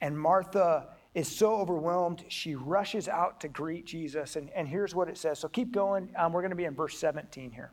And 0.00 0.18
Martha 0.18 0.88
is 1.14 1.28
so 1.28 1.56
overwhelmed, 1.56 2.24
she 2.28 2.54
rushes 2.54 3.06
out 3.06 3.40
to 3.40 3.48
greet 3.48 3.84
Jesus. 3.84 4.36
And, 4.36 4.48
and 4.50 4.66
here's 4.66 4.94
what 4.94 5.08
it 5.08 5.18
says. 5.18 5.38
So, 5.38 5.48
keep 5.48 5.72
going. 5.72 6.10
Um, 6.16 6.32
we're 6.32 6.42
going 6.42 6.50
to 6.50 6.56
be 6.56 6.64
in 6.64 6.74
verse 6.74 6.98
17 6.98 7.50
here. 7.50 7.72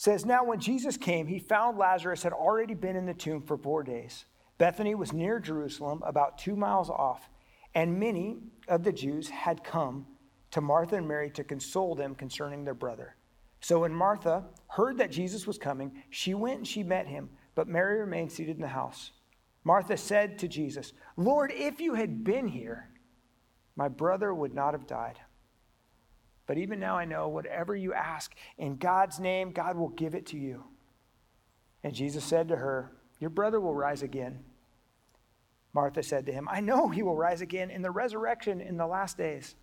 Says, 0.00 0.24
Now, 0.24 0.44
when 0.44 0.60
Jesus 0.60 0.96
came, 0.96 1.26
he 1.26 1.38
found 1.38 1.76
Lazarus 1.76 2.22
had 2.22 2.32
already 2.32 2.72
been 2.72 2.96
in 2.96 3.04
the 3.04 3.12
tomb 3.12 3.42
for 3.42 3.58
four 3.58 3.82
days. 3.82 4.24
Bethany 4.56 4.94
was 4.94 5.12
near 5.12 5.38
Jerusalem, 5.38 6.02
about 6.06 6.38
two 6.38 6.56
miles 6.56 6.88
off 6.88 7.28
and 7.74 7.98
many 7.98 8.38
of 8.68 8.82
the 8.82 8.92
Jews 8.92 9.28
had 9.28 9.62
come 9.62 10.06
to 10.50 10.60
Martha 10.60 10.96
and 10.96 11.06
Mary 11.06 11.30
to 11.30 11.44
console 11.44 11.94
them 11.94 12.14
concerning 12.14 12.64
their 12.64 12.74
brother. 12.74 13.16
So 13.60 13.80
when 13.80 13.94
Martha 13.94 14.44
heard 14.68 14.98
that 14.98 15.10
Jesus 15.10 15.46
was 15.46 15.58
coming, 15.58 16.02
she 16.10 16.34
went 16.34 16.58
and 16.58 16.66
she 16.66 16.82
met 16.82 17.06
him, 17.06 17.30
but 17.54 17.68
Mary 17.68 18.00
remained 18.00 18.32
seated 18.32 18.56
in 18.56 18.62
the 18.62 18.68
house. 18.68 19.12
Martha 19.64 19.96
said 19.96 20.38
to 20.38 20.48
Jesus, 20.48 20.92
Lord, 21.16 21.52
if 21.54 21.80
you 21.80 21.94
had 21.94 22.24
been 22.24 22.48
here, 22.48 22.88
my 23.76 23.88
brother 23.88 24.34
would 24.34 24.54
not 24.54 24.74
have 24.74 24.86
died. 24.86 25.18
But 26.50 26.58
even 26.58 26.80
now 26.80 26.96
I 26.96 27.04
know 27.04 27.28
whatever 27.28 27.76
you 27.76 27.94
ask 27.94 28.34
in 28.58 28.74
God's 28.74 29.20
name, 29.20 29.52
God 29.52 29.76
will 29.76 29.90
give 29.90 30.16
it 30.16 30.26
to 30.26 30.36
you. 30.36 30.64
And 31.84 31.94
Jesus 31.94 32.24
said 32.24 32.48
to 32.48 32.56
her, 32.56 32.90
Your 33.20 33.30
brother 33.30 33.60
will 33.60 33.72
rise 33.72 34.02
again. 34.02 34.40
Martha 35.72 36.02
said 36.02 36.26
to 36.26 36.32
him, 36.32 36.48
I 36.50 36.58
know 36.58 36.88
he 36.88 37.04
will 37.04 37.14
rise 37.14 37.40
again 37.40 37.70
in 37.70 37.82
the 37.82 37.92
resurrection 37.92 38.60
in 38.60 38.76
the 38.76 38.86
last 38.88 39.16
days. 39.16 39.54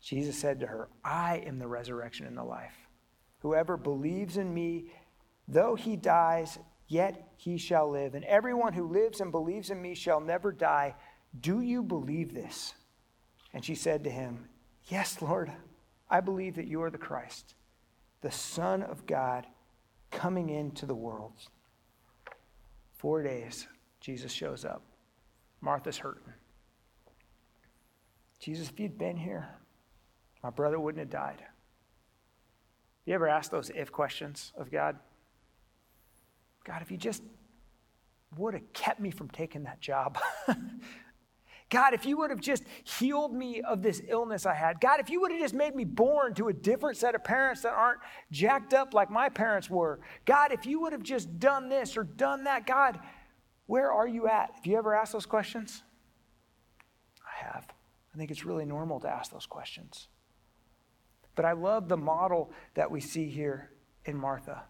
Jesus 0.00 0.38
said 0.38 0.60
to 0.60 0.68
her, 0.68 0.88
I 1.04 1.42
am 1.44 1.58
the 1.58 1.66
resurrection 1.66 2.24
and 2.24 2.38
the 2.38 2.44
life. 2.44 2.76
Whoever 3.40 3.76
believes 3.76 4.36
in 4.36 4.54
me, 4.54 4.92
though 5.48 5.74
he 5.74 5.96
dies, 5.96 6.56
yet 6.86 7.32
he 7.36 7.58
shall 7.58 7.90
live. 7.90 8.14
And 8.14 8.24
everyone 8.26 8.74
who 8.74 8.86
lives 8.86 9.20
and 9.20 9.32
believes 9.32 9.70
in 9.70 9.82
me 9.82 9.96
shall 9.96 10.20
never 10.20 10.52
die. 10.52 10.94
Do 11.40 11.62
you 11.62 11.82
believe 11.82 12.32
this? 12.32 12.74
And 13.52 13.64
she 13.64 13.74
said 13.74 14.04
to 14.04 14.10
him, 14.10 14.48
Yes, 14.86 15.22
Lord, 15.22 15.50
I 16.10 16.20
believe 16.20 16.56
that 16.56 16.66
you 16.66 16.82
are 16.82 16.90
the 16.90 16.98
Christ, 16.98 17.54
the 18.20 18.30
Son 18.30 18.82
of 18.82 19.06
God, 19.06 19.46
coming 20.10 20.50
into 20.50 20.86
the 20.86 20.94
world. 20.94 21.32
Four 22.98 23.22
days, 23.22 23.66
Jesus 24.00 24.32
shows 24.32 24.64
up. 24.64 24.82
Martha's 25.60 25.98
hurting. 25.98 26.32
Jesus, 28.40 28.68
if 28.68 28.80
you'd 28.80 28.98
been 28.98 29.16
here, 29.16 29.48
my 30.42 30.50
brother 30.50 30.78
wouldn't 30.78 30.98
have 30.98 31.10
died. 31.10 31.42
You 33.04 33.14
ever 33.14 33.28
ask 33.28 33.50
those 33.50 33.70
if 33.70 33.92
questions 33.92 34.52
of 34.56 34.70
God? 34.70 34.98
God, 36.64 36.82
if 36.82 36.90
you 36.90 36.96
just 36.96 37.22
would 38.36 38.54
have 38.54 38.72
kept 38.72 39.00
me 39.00 39.10
from 39.10 39.28
taking 39.28 39.64
that 39.64 39.80
job. 39.80 40.18
God, 41.72 41.94
if 41.94 42.04
you 42.04 42.18
would 42.18 42.28
have 42.28 42.40
just 42.42 42.64
healed 42.84 43.32
me 43.32 43.62
of 43.62 43.80
this 43.80 44.02
illness 44.06 44.44
I 44.44 44.52
had. 44.52 44.78
God, 44.78 45.00
if 45.00 45.08
you 45.08 45.22
would 45.22 45.30
have 45.30 45.40
just 45.40 45.54
made 45.54 45.74
me 45.74 45.84
born 45.84 46.34
to 46.34 46.48
a 46.48 46.52
different 46.52 46.98
set 46.98 47.14
of 47.14 47.24
parents 47.24 47.62
that 47.62 47.72
aren't 47.72 48.00
jacked 48.30 48.74
up 48.74 48.92
like 48.92 49.10
my 49.10 49.30
parents 49.30 49.70
were. 49.70 49.98
God, 50.26 50.52
if 50.52 50.66
you 50.66 50.82
would 50.82 50.92
have 50.92 51.02
just 51.02 51.38
done 51.38 51.70
this 51.70 51.96
or 51.96 52.04
done 52.04 52.44
that. 52.44 52.66
God, 52.66 53.00
where 53.64 53.90
are 53.90 54.06
you 54.06 54.28
at? 54.28 54.50
Have 54.54 54.66
you 54.66 54.76
ever 54.76 54.94
asked 54.94 55.14
those 55.14 55.24
questions? 55.24 55.82
I 57.26 57.46
have. 57.46 57.66
I 58.14 58.18
think 58.18 58.30
it's 58.30 58.44
really 58.44 58.66
normal 58.66 59.00
to 59.00 59.08
ask 59.08 59.32
those 59.32 59.46
questions. 59.46 60.08
But 61.34 61.46
I 61.46 61.52
love 61.52 61.88
the 61.88 61.96
model 61.96 62.52
that 62.74 62.90
we 62.90 63.00
see 63.00 63.30
here 63.30 63.70
in 64.04 64.14
Martha. 64.14 64.64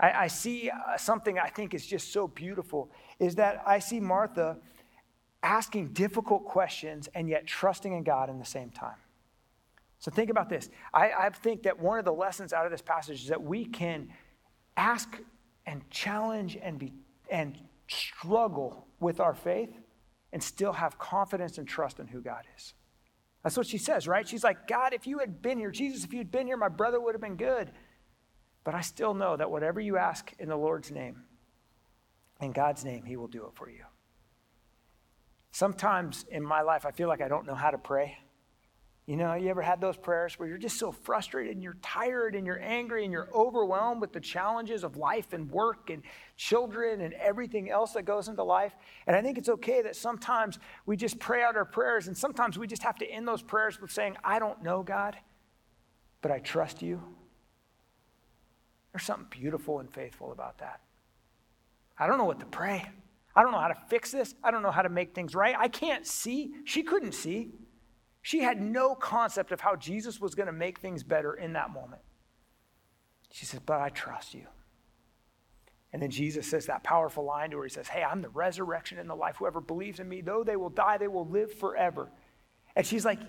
I, 0.00 0.12
I 0.12 0.26
see 0.28 0.70
uh, 0.70 0.96
something 0.96 1.38
I 1.38 1.50
think 1.50 1.74
is 1.74 1.84
just 1.84 2.14
so 2.14 2.28
beautiful 2.28 2.90
is 3.18 3.34
that 3.34 3.62
I 3.66 3.78
see 3.78 4.00
Martha 4.00 4.56
asking 5.42 5.88
difficult 5.92 6.44
questions 6.44 7.08
and 7.14 7.28
yet 7.28 7.46
trusting 7.46 7.92
in 7.92 8.02
God 8.02 8.28
in 8.28 8.38
the 8.38 8.44
same 8.44 8.70
time. 8.70 8.96
So 9.98 10.10
think 10.10 10.30
about 10.30 10.48
this. 10.48 10.68
I, 10.92 11.10
I 11.10 11.30
think 11.30 11.64
that 11.64 11.78
one 11.78 11.98
of 11.98 12.04
the 12.04 12.12
lessons 12.12 12.52
out 12.52 12.64
of 12.64 12.70
this 12.70 12.82
passage 12.82 13.22
is 13.22 13.28
that 13.28 13.42
we 13.42 13.64
can 13.64 14.08
ask 14.76 15.18
and 15.66 15.88
challenge 15.90 16.56
and 16.60 16.78
be 16.78 16.92
and 17.30 17.58
struggle 17.88 18.86
with 19.00 19.20
our 19.20 19.34
faith 19.34 19.70
and 20.32 20.42
still 20.42 20.72
have 20.72 20.98
confidence 20.98 21.58
and 21.58 21.66
trust 21.66 21.98
in 21.98 22.06
who 22.06 22.20
God 22.20 22.44
is. 22.56 22.74
That's 23.42 23.56
what 23.56 23.66
she 23.66 23.78
says, 23.78 24.06
right? 24.08 24.26
She's 24.26 24.44
like, 24.44 24.66
God, 24.66 24.92
if 24.92 25.06
you 25.06 25.18
had 25.18 25.40
been 25.42 25.58
here, 25.58 25.70
Jesus, 25.70 26.04
if 26.04 26.12
you'd 26.12 26.30
been 26.30 26.46
here, 26.46 26.56
my 26.56 26.68
brother 26.68 27.00
would 27.00 27.14
have 27.14 27.20
been 27.20 27.36
good. 27.36 27.70
But 28.64 28.74
I 28.74 28.80
still 28.80 29.14
know 29.14 29.36
that 29.36 29.50
whatever 29.50 29.80
you 29.80 29.96
ask 29.96 30.32
in 30.38 30.48
the 30.48 30.56
Lord's 30.56 30.90
name, 30.90 31.22
in 32.40 32.52
God's 32.52 32.84
name, 32.84 33.04
He 33.04 33.16
will 33.16 33.28
do 33.28 33.44
it 33.46 33.52
for 33.54 33.70
you. 33.70 33.84
Sometimes 35.58 36.24
in 36.30 36.44
my 36.44 36.62
life, 36.62 36.86
I 36.86 36.92
feel 36.92 37.08
like 37.08 37.20
I 37.20 37.26
don't 37.26 37.44
know 37.44 37.56
how 37.56 37.72
to 37.72 37.78
pray. 37.78 38.16
You 39.06 39.16
know, 39.16 39.34
you 39.34 39.48
ever 39.48 39.60
had 39.60 39.80
those 39.80 39.96
prayers 39.96 40.38
where 40.38 40.48
you're 40.48 40.56
just 40.56 40.78
so 40.78 40.92
frustrated 40.92 41.52
and 41.52 41.64
you're 41.64 41.78
tired 41.82 42.36
and 42.36 42.46
you're 42.46 42.62
angry 42.62 43.02
and 43.02 43.12
you're 43.12 43.28
overwhelmed 43.34 44.00
with 44.00 44.12
the 44.12 44.20
challenges 44.20 44.84
of 44.84 44.96
life 44.96 45.32
and 45.32 45.50
work 45.50 45.90
and 45.90 46.04
children 46.36 47.00
and 47.00 47.12
everything 47.14 47.70
else 47.70 47.94
that 47.94 48.04
goes 48.04 48.28
into 48.28 48.44
life? 48.44 48.72
And 49.08 49.16
I 49.16 49.20
think 49.20 49.36
it's 49.36 49.48
okay 49.48 49.82
that 49.82 49.96
sometimes 49.96 50.60
we 50.86 50.96
just 50.96 51.18
pray 51.18 51.42
out 51.42 51.56
our 51.56 51.64
prayers 51.64 52.06
and 52.06 52.16
sometimes 52.16 52.56
we 52.56 52.68
just 52.68 52.84
have 52.84 52.98
to 52.98 53.06
end 53.10 53.26
those 53.26 53.42
prayers 53.42 53.80
with 53.80 53.90
saying, 53.90 54.16
I 54.22 54.38
don't 54.38 54.62
know, 54.62 54.84
God, 54.84 55.16
but 56.22 56.30
I 56.30 56.38
trust 56.38 56.82
you. 56.82 57.02
There's 58.92 59.02
something 59.02 59.26
beautiful 59.28 59.80
and 59.80 59.92
faithful 59.92 60.30
about 60.30 60.58
that. 60.58 60.82
I 61.98 62.06
don't 62.06 62.16
know 62.16 62.26
what 62.26 62.38
to 62.38 62.46
pray. 62.46 62.86
I 63.38 63.42
don't 63.42 63.52
know 63.52 63.60
how 63.60 63.68
to 63.68 63.78
fix 63.86 64.10
this. 64.10 64.34
I 64.42 64.50
don't 64.50 64.64
know 64.64 64.72
how 64.72 64.82
to 64.82 64.88
make 64.88 65.14
things 65.14 65.32
right. 65.32 65.54
I 65.56 65.68
can't 65.68 66.04
see. 66.04 66.54
She 66.64 66.82
couldn't 66.82 67.12
see. 67.12 67.52
She 68.20 68.40
had 68.40 68.60
no 68.60 68.96
concept 68.96 69.52
of 69.52 69.60
how 69.60 69.76
Jesus 69.76 70.20
was 70.20 70.34
going 70.34 70.48
to 70.48 70.52
make 70.52 70.80
things 70.80 71.04
better 71.04 71.34
in 71.34 71.52
that 71.52 71.70
moment. 71.70 72.02
She 73.30 73.46
says, 73.46 73.60
But 73.60 73.80
I 73.80 73.90
trust 73.90 74.34
you. 74.34 74.46
And 75.92 76.02
then 76.02 76.10
Jesus 76.10 76.48
says 76.48 76.66
that 76.66 76.82
powerful 76.82 77.24
line 77.24 77.52
to 77.52 77.58
her. 77.58 77.62
He 77.62 77.70
says, 77.70 77.86
Hey, 77.86 78.02
I'm 78.02 78.22
the 78.22 78.28
resurrection 78.28 78.98
and 78.98 79.08
the 79.08 79.14
life. 79.14 79.36
Whoever 79.38 79.60
believes 79.60 80.00
in 80.00 80.08
me, 80.08 80.20
though 80.20 80.42
they 80.42 80.56
will 80.56 80.68
die, 80.68 80.98
they 80.98 81.06
will 81.06 81.28
live 81.28 81.54
forever. 81.54 82.10
And 82.74 82.84
she's 82.84 83.04
like, 83.04 83.20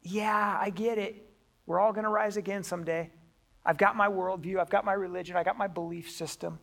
Yeah, 0.00 0.56
I 0.58 0.70
get 0.70 0.96
it. 0.96 1.28
We're 1.66 1.78
all 1.78 1.92
going 1.92 2.04
to 2.04 2.10
rise 2.10 2.38
again 2.38 2.62
someday. 2.62 3.10
I've 3.66 3.76
got 3.76 3.96
my 3.96 4.08
worldview, 4.08 4.58
I've 4.60 4.70
got 4.70 4.86
my 4.86 4.94
religion, 4.94 5.36
I 5.36 5.44
got 5.44 5.58
my 5.58 5.66
belief 5.66 6.10
system. 6.10 6.58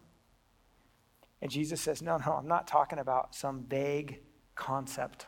And 1.43 1.51
Jesus 1.51 1.81
says, 1.81 2.01
No, 2.01 2.15
no, 2.25 2.31
I'm 2.31 2.47
not 2.47 2.67
talking 2.67 2.99
about 2.99 3.35
some 3.35 3.65
vague 3.67 4.21
concept 4.55 5.27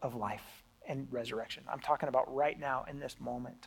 of 0.00 0.14
life 0.14 0.62
and 0.86 1.08
resurrection. 1.10 1.64
I'm 1.68 1.80
talking 1.80 2.08
about 2.08 2.32
right 2.32 2.58
now 2.58 2.84
in 2.88 3.00
this 3.00 3.16
moment. 3.18 3.66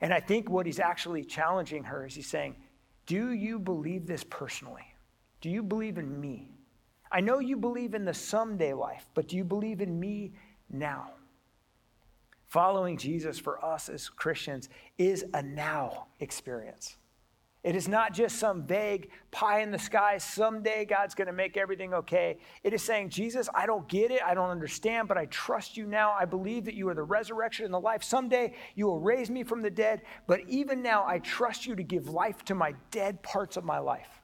And 0.00 0.14
I 0.14 0.20
think 0.20 0.48
what 0.48 0.66
he's 0.66 0.78
actually 0.78 1.24
challenging 1.24 1.82
her 1.82 2.06
is 2.06 2.14
he's 2.14 2.28
saying, 2.28 2.54
Do 3.06 3.32
you 3.32 3.58
believe 3.58 4.06
this 4.06 4.22
personally? 4.22 4.86
Do 5.40 5.50
you 5.50 5.64
believe 5.64 5.98
in 5.98 6.20
me? 6.20 6.60
I 7.10 7.20
know 7.20 7.40
you 7.40 7.56
believe 7.56 7.92
in 7.92 8.04
the 8.04 8.14
someday 8.14 8.72
life, 8.72 9.08
but 9.14 9.26
do 9.26 9.36
you 9.36 9.44
believe 9.44 9.80
in 9.80 9.98
me 9.98 10.34
now? 10.70 11.10
Following 12.46 12.96
Jesus 12.98 13.36
for 13.36 13.64
us 13.64 13.88
as 13.88 14.08
Christians 14.08 14.68
is 14.96 15.24
a 15.34 15.42
now 15.42 16.06
experience. 16.20 16.98
It 17.64 17.74
is 17.74 17.88
not 17.88 18.12
just 18.12 18.38
some 18.38 18.62
vague 18.62 19.08
pie 19.30 19.62
in 19.62 19.70
the 19.70 19.78
sky, 19.78 20.18
someday 20.18 20.84
God's 20.84 21.14
going 21.14 21.28
to 21.28 21.32
make 21.32 21.56
everything 21.56 21.94
okay. 21.94 22.36
It 22.62 22.74
is 22.74 22.82
saying, 22.82 23.08
Jesus, 23.08 23.48
I 23.54 23.64
don't 23.64 23.88
get 23.88 24.10
it. 24.10 24.20
I 24.22 24.34
don't 24.34 24.50
understand, 24.50 25.08
but 25.08 25.16
I 25.16 25.24
trust 25.26 25.74
you 25.74 25.86
now. 25.86 26.12
I 26.12 26.26
believe 26.26 26.66
that 26.66 26.74
you 26.74 26.90
are 26.90 26.94
the 26.94 27.02
resurrection 27.02 27.64
and 27.64 27.72
the 27.72 27.80
life. 27.80 28.04
Someday 28.04 28.52
you 28.74 28.86
will 28.86 29.00
raise 29.00 29.30
me 29.30 29.44
from 29.44 29.62
the 29.62 29.70
dead, 29.70 30.02
but 30.26 30.40
even 30.46 30.82
now 30.82 31.06
I 31.06 31.20
trust 31.20 31.64
you 31.64 31.74
to 31.74 31.82
give 31.82 32.10
life 32.10 32.44
to 32.44 32.54
my 32.54 32.74
dead 32.90 33.22
parts 33.22 33.56
of 33.56 33.64
my 33.64 33.78
life. 33.78 34.20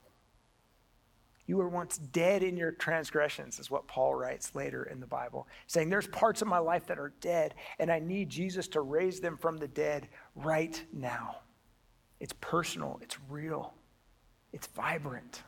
You 1.46 1.56
were 1.56 1.68
once 1.70 1.96
dead 1.96 2.42
in 2.42 2.58
your 2.58 2.72
transgressions, 2.72 3.58
is 3.58 3.70
what 3.70 3.88
Paul 3.88 4.14
writes 4.14 4.54
later 4.54 4.84
in 4.84 5.00
the 5.00 5.06
Bible, 5.06 5.48
saying, 5.66 5.88
There's 5.88 6.06
parts 6.08 6.42
of 6.42 6.48
my 6.48 6.58
life 6.58 6.86
that 6.88 6.98
are 6.98 7.14
dead, 7.22 7.54
and 7.78 7.90
I 7.90 8.00
need 8.00 8.28
Jesus 8.28 8.68
to 8.68 8.82
raise 8.82 9.18
them 9.18 9.38
from 9.38 9.56
the 9.56 9.66
dead 9.66 10.08
right 10.36 10.84
now. 10.92 11.38
It's 12.20 12.34
personal, 12.40 13.00
it's 13.02 13.16
real, 13.28 13.72
it's 14.52 14.66
vibrant. 14.68 15.42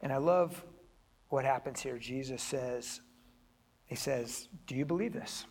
And 0.00 0.12
I 0.12 0.18
love 0.18 0.62
what 1.28 1.44
happens 1.44 1.80
here. 1.80 1.96
Jesus 1.96 2.42
says, 2.42 3.00
He 3.86 3.94
says, 3.94 4.48
Do 4.66 4.74
you 4.74 4.84
believe 4.84 5.12
this? 5.12 5.46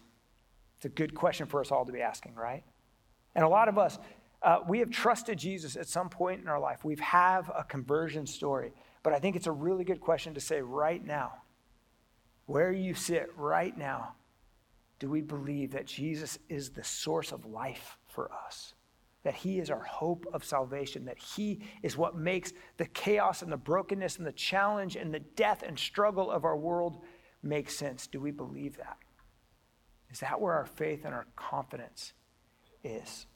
It's 0.77 0.85
a 0.85 0.89
good 0.89 1.15
question 1.15 1.47
for 1.47 1.61
us 1.61 1.71
all 1.71 1.85
to 1.85 1.91
be 1.91 2.01
asking, 2.01 2.35
right? 2.35 2.63
And 3.35 3.45
a 3.45 3.47
lot 3.47 3.67
of 3.67 3.77
us, 3.77 3.97
uh, 4.41 4.59
we 4.67 4.79
have 4.79 4.89
trusted 4.89 5.37
Jesus 5.37 5.75
at 5.75 5.87
some 5.87 6.09
point 6.09 6.41
in 6.41 6.47
our 6.47 6.59
life. 6.59 6.83
We 6.83 6.95
have 7.01 7.51
a 7.55 7.63
conversion 7.63 8.25
story. 8.25 8.73
But 9.03 9.13
I 9.13 9.19
think 9.19 9.35
it's 9.35 9.47
a 9.47 9.51
really 9.51 9.83
good 9.83 10.01
question 10.01 10.33
to 10.33 10.39
say 10.39 10.61
right 10.61 11.03
now, 11.03 11.33
where 12.45 12.71
you 12.71 12.93
sit 12.93 13.31
right 13.35 13.75
now, 13.77 14.15
do 14.99 15.09
we 15.09 15.21
believe 15.21 15.71
that 15.71 15.85
Jesus 15.85 16.37
is 16.49 16.71
the 16.71 16.83
source 16.83 17.31
of 17.31 17.45
life 17.45 17.97
for 18.11 18.31
us? 18.45 18.73
That 19.23 19.35
he 19.35 19.59
is 19.59 19.69
our 19.69 19.83
hope 19.83 20.25
of 20.33 20.43
salvation, 20.43 21.05
that 21.05 21.19
he 21.19 21.61
is 21.83 21.97
what 21.97 22.15
makes 22.15 22.53
the 22.77 22.85
chaos 22.85 23.41
and 23.41 23.51
the 23.51 23.57
brokenness 23.57 24.17
and 24.17 24.25
the 24.25 24.31
challenge 24.31 24.95
and 24.95 25.13
the 25.13 25.19
death 25.19 25.63
and 25.65 25.77
struggle 25.77 26.31
of 26.31 26.43
our 26.43 26.57
world 26.57 27.03
make 27.43 27.69
sense. 27.69 28.07
Do 28.07 28.19
we 28.19 28.31
believe 28.31 28.77
that? 28.77 28.97
Is 30.11 30.19
that 30.19 30.41
where 30.41 30.53
our 30.53 30.65
faith 30.65 31.05
and 31.05 31.13
our 31.13 31.27
confidence 31.35 32.13
is? 32.83 33.27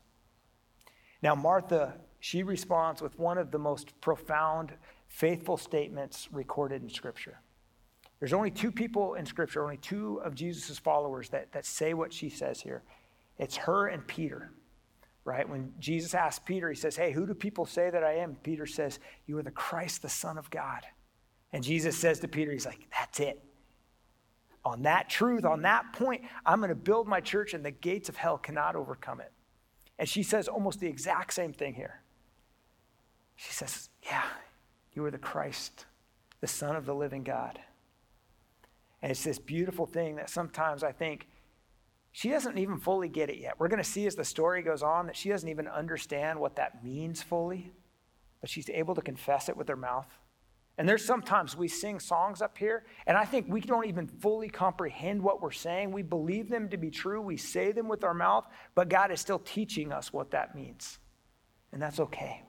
Now, 1.21 1.35
Martha, 1.35 1.95
she 2.19 2.43
responds 2.43 3.01
with 3.01 3.17
one 3.17 3.37
of 3.37 3.51
the 3.51 3.59
most 3.59 3.99
profound, 4.01 4.73
faithful 5.07 5.57
statements 5.57 6.27
recorded 6.31 6.81
in 6.81 6.89
Scripture. 6.89 7.39
There's 8.19 8.33
only 8.33 8.51
two 8.51 8.71
people 8.71 9.15
in 9.15 9.25
Scripture, 9.25 9.63
only 9.63 9.77
two 9.77 10.21
of 10.23 10.35
Jesus' 10.35 10.77
followers 10.79 11.29
that, 11.29 11.51
that 11.51 11.65
say 11.65 11.93
what 11.93 12.11
she 12.13 12.29
says 12.29 12.61
here. 12.61 12.83
It's 13.37 13.55
her 13.55 13.87
and 13.87 14.05
Peter, 14.07 14.51
right? 15.25 15.49
When 15.49 15.73
Jesus 15.79 16.13
asks 16.13 16.43
Peter, 16.45 16.69
he 16.69 16.75
says, 16.75 16.95
Hey, 16.95 17.11
who 17.11 17.25
do 17.25 17.33
people 17.33 17.65
say 17.65 17.89
that 17.89 18.03
I 18.03 18.13
am? 18.17 18.35
Peter 18.43 18.65
says, 18.65 18.99
You 19.25 19.37
are 19.39 19.43
the 19.43 19.51
Christ, 19.51 20.03
the 20.03 20.09
Son 20.09 20.37
of 20.37 20.49
God. 20.49 20.85
And 21.51 21.63
Jesus 21.63 21.97
says 21.97 22.19
to 22.19 22.27
Peter, 22.27 22.51
He's 22.51 22.65
like, 22.65 22.87
That's 22.97 23.19
it. 23.19 23.43
On 24.63 24.83
that 24.83 25.09
truth, 25.09 25.43
on 25.43 25.63
that 25.63 25.93
point, 25.93 26.23
I'm 26.45 26.59
going 26.59 26.69
to 26.69 26.75
build 26.75 27.07
my 27.07 27.19
church, 27.19 27.53
and 27.53 27.65
the 27.65 27.71
gates 27.71 28.09
of 28.09 28.15
hell 28.15 28.37
cannot 28.37 28.75
overcome 28.75 29.19
it. 29.19 29.31
And 29.99 30.07
she 30.07 30.23
says 30.23 30.47
almost 30.47 30.79
the 30.79 30.87
exact 30.87 31.33
same 31.33 31.53
thing 31.53 31.73
here. 31.73 32.01
She 33.35 33.51
says, 33.51 33.89
Yeah, 34.03 34.23
you 34.93 35.03
are 35.05 35.11
the 35.11 35.17
Christ, 35.17 35.85
the 36.39 36.47
Son 36.47 36.75
of 36.75 36.85
the 36.85 36.95
living 36.95 37.23
God. 37.23 37.59
And 39.01 39.11
it's 39.11 39.23
this 39.23 39.39
beautiful 39.39 39.85
thing 39.85 40.15
that 40.15 40.29
sometimes 40.29 40.83
I 40.83 40.91
think 40.91 41.27
she 42.15 42.29
doesn't 42.29 42.57
even 42.57 42.77
fully 42.77 43.09
get 43.09 43.29
it 43.29 43.39
yet. 43.39 43.59
We're 43.59 43.67
going 43.67 43.83
to 43.83 43.89
see 43.89 44.07
as 44.07 44.15
the 44.15 44.23
story 44.23 44.61
goes 44.61 44.81
on 44.81 45.07
that 45.07 45.17
she 45.17 45.27
doesn't 45.27 45.49
even 45.49 45.67
understand 45.67 46.39
what 46.39 46.55
that 46.55 46.81
means 46.81 47.21
fully, 47.21 47.73
but 48.39 48.49
she's 48.49 48.69
able 48.69 48.95
to 48.95 49.01
confess 49.01 49.49
it 49.49 49.57
with 49.57 49.67
her 49.67 49.75
mouth. 49.75 50.07
And 50.77 50.87
there's 50.87 51.03
sometimes 51.03 51.57
we 51.57 51.67
sing 51.67 51.99
songs 51.99 52.41
up 52.41 52.57
here, 52.57 52.85
and 53.05 53.17
I 53.17 53.25
think 53.25 53.47
we 53.49 53.59
don't 53.59 53.85
even 53.87 54.07
fully 54.07 54.47
comprehend 54.47 55.21
what 55.21 55.41
we're 55.41 55.51
saying. 55.51 55.91
We 55.91 56.03
believe 56.03 56.49
them 56.49 56.69
to 56.69 56.77
be 56.77 56.89
true, 56.89 57.19
we 57.19 57.35
say 57.35 57.73
them 57.73 57.89
with 57.89 58.05
our 58.05 58.13
mouth, 58.13 58.45
but 58.75 58.87
God 58.87 59.11
is 59.11 59.19
still 59.19 59.39
teaching 59.39 59.91
us 59.91 60.13
what 60.13 60.31
that 60.31 60.55
means. 60.55 60.99
And 61.73 61.81
that's 61.81 61.99
okay. 61.99 62.43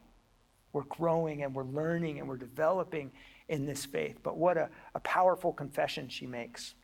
We're 0.73 0.85
growing 0.85 1.43
and 1.43 1.53
we're 1.53 1.65
learning 1.65 2.21
and 2.21 2.29
we're 2.29 2.37
developing 2.37 3.11
in 3.49 3.67
this 3.67 3.85
faith. 3.85 4.19
But 4.23 4.37
what 4.37 4.59
a, 4.59 4.71
a 4.95 5.01
powerful 5.01 5.53
confession 5.53 6.09
she 6.09 6.29
makes. 6.29 6.77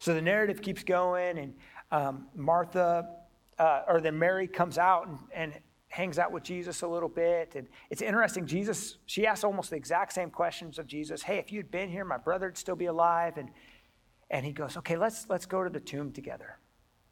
So 0.00 0.14
the 0.14 0.22
narrative 0.22 0.62
keeps 0.62 0.82
going, 0.82 1.38
and 1.38 1.54
um, 1.92 2.26
Martha, 2.34 3.06
uh, 3.58 3.82
or 3.86 4.00
then 4.00 4.18
Mary 4.18 4.48
comes 4.48 4.78
out 4.78 5.06
and, 5.06 5.18
and 5.34 5.52
hangs 5.88 6.18
out 6.18 6.32
with 6.32 6.42
Jesus 6.42 6.80
a 6.80 6.88
little 6.88 7.08
bit. 7.08 7.54
And 7.54 7.68
it's 7.90 8.00
interesting, 8.00 8.46
Jesus, 8.46 8.96
she 9.04 9.26
asks 9.26 9.44
almost 9.44 9.68
the 9.68 9.76
exact 9.76 10.14
same 10.14 10.30
questions 10.30 10.78
of 10.78 10.86
Jesus. 10.86 11.22
Hey, 11.22 11.36
if 11.36 11.52
you'd 11.52 11.70
been 11.70 11.90
here, 11.90 12.06
my 12.06 12.16
brother 12.16 12.46
would 12.46 12.56
still 12.56 12.76
be 12.76 12.86
alive. 12.86 13.36
And, 13.36 13.50
and 14.30 14.46
he 14.46 14.52
goes, 14.52 14.78
okay, 14.78 14.96
let's, 14.96 15.28
let's 15.28 15.44
go 15.44 15.62
to 15.62 15.68
the 15.68 15.80
tomb 15.80 16.12
together. 16.12 16.58